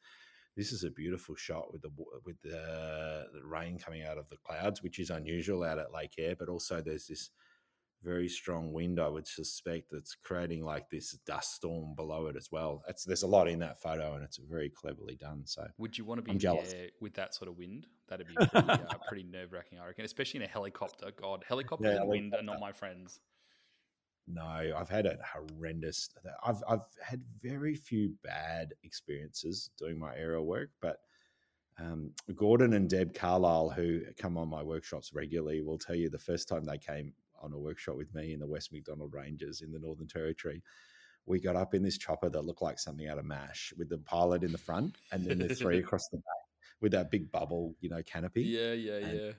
[0.58, 1.90] this is a beautiful shot with the
[2.26, 6.16] with the, the rain coming out of the clouds, which is unusual out at Lake
[6.18, 6.36] Eyre.
[6.38, 7.30] But also, there's this
[8.04, 9.00] very strong wind.
[9.00, 12.82] I would suspect that's creating like this dust storm below it as well.
[12.86, 15.44] That's there's a lot in that photo, and it's very cleverly done.
[15.46, 16.74] So Would you want to be I'm jealous.
[17.02, 17.88] with that sort of wind?
[18.08, 18.78] That'd be pretty, uh,
[19.08, 21.12] pretty nerve wracking, I reckon, especially in a helicopter.
[21.16, 23.20] God, helicopters Yeah, and wind are not my friends.
[24.28, 26.10] No, I've had a horrendous.
[26.44, 30.98] I've I've had very few bad experiences doing my aerial work, but
[31.80, 36.20] um, Gordon and Deb Carlisle, who come on my workshops regularly, will tell you the
[36.20, 39.72] first time they came on a workshop with me in the West MacDonnell Ranges in
[39.72, 40.62] the Northern Territory,
[41.26, 43.98] we got up in this chopper that looked like something out of Mash, with the
[44.00, 46.24] pilot in the front, and then the three across the back
[46.82, 48.44] with that big bubble, you know, canopy.
[48.44, 49.32] Yeah, yeah, And- yeah.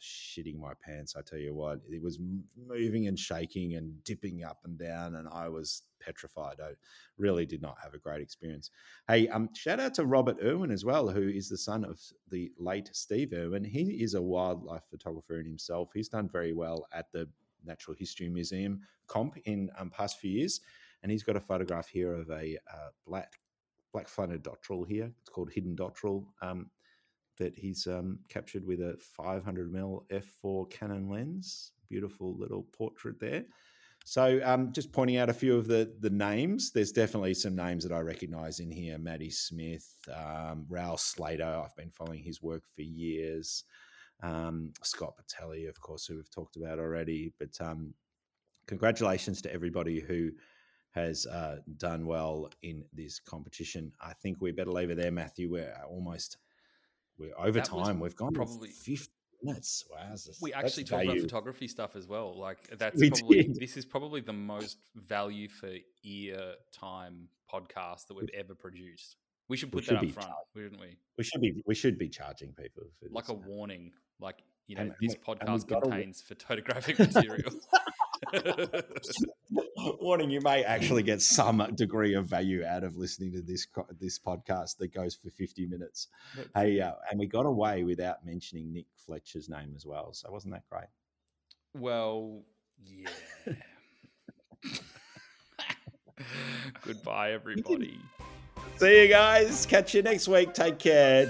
[0.00, 1.14] Shitting my pants.
[1.16, 2.18] I tell you what, it was
[2.56, 6.56] moving and shaking and dipping up and down, and I was petrified.
[6.60, 6.70] I
[7.18, 8.70] really did not have a great experience.
[9.08, 12.50] Hey, um, shout out to Robert Irwin as well, who is the son of the
[12.58, 13.64] late Steve Irwin.
[13.64, 15.90] He is a wildlife photographer in himself.
[15.94, 17.28] He's done very well at the
[17.64, 20.60] Natural History Museum comp in um, past few years,
[21.02, 23.38] and he's got a photograph here of a uh, black
[23.92, 25.10] black fronted dotterel here.
[25.20, 26.26] It's called hidden dotterel.
[26.42, 26.70] Um,
[27.38, 31.72] that he's um, captured with a 500 mm f4 Canon lens.
[31.88, 33.44] Beautiful little portrait there.
[34.04, 36.70] So, um, just pointing out a few of the the names.
[36.72, 38.98] There's definitely some names that I recognise in here.
[38.98, 41.44] Maddie Smith, um, Raoul Slater.
[41.64, 43.64] I've been following his work for years.
[44.22, 47.32] um, Scott Portelli, of course, who we've talked about already.
[47.38, 47.94] But um,
[48.66, 50.30] congratulations to everybody who
[50.92, 53.92] has uh, done well in this competition.
[54.00, 55.50] I think we better leave it there, Matthew.
[55.50, 56.38] We're almost
[57.18, 58.00] we're over time.
[58.00, 59.12] We've gone probably- probably fifty
[59.42, 59.84] minutes.
[59.90, 62.38] Wow, We actually talked about photography stuff as well.
[62.38, 63.56] Like that's We probably did.
[63.56, 65.70] this is probably the most value for
[66.04, 69.16] ear time podcast that we've ever produced.
[69.48, 70.96] We should We put should that up front, wouldn't we?
[71.18, 73.42] We should be we should be charging people for Like a now.
[73.46, 77.52] warning, like you know, And- this and podcast got a- contains photographic material.
[80.00, 83.66] warning you may actually get some degree of value out of listening to this
[84.00, 86.08] this podcast that goes for 50 minutes.
[86.54, 90.54] Hey uh, and we got away without mentioning nick fletcher's name as well so wasn't
[90.54, 90.88] that great?
[91.74, 92.42] Well,
[92.84, 93.08] yeah.
[96.82, 98.00] Goodbye, everybody.
[98.78, 99.66] see you guys.
[99.66, 100.54] Catch you next week.
[100.54, 101.26] Take care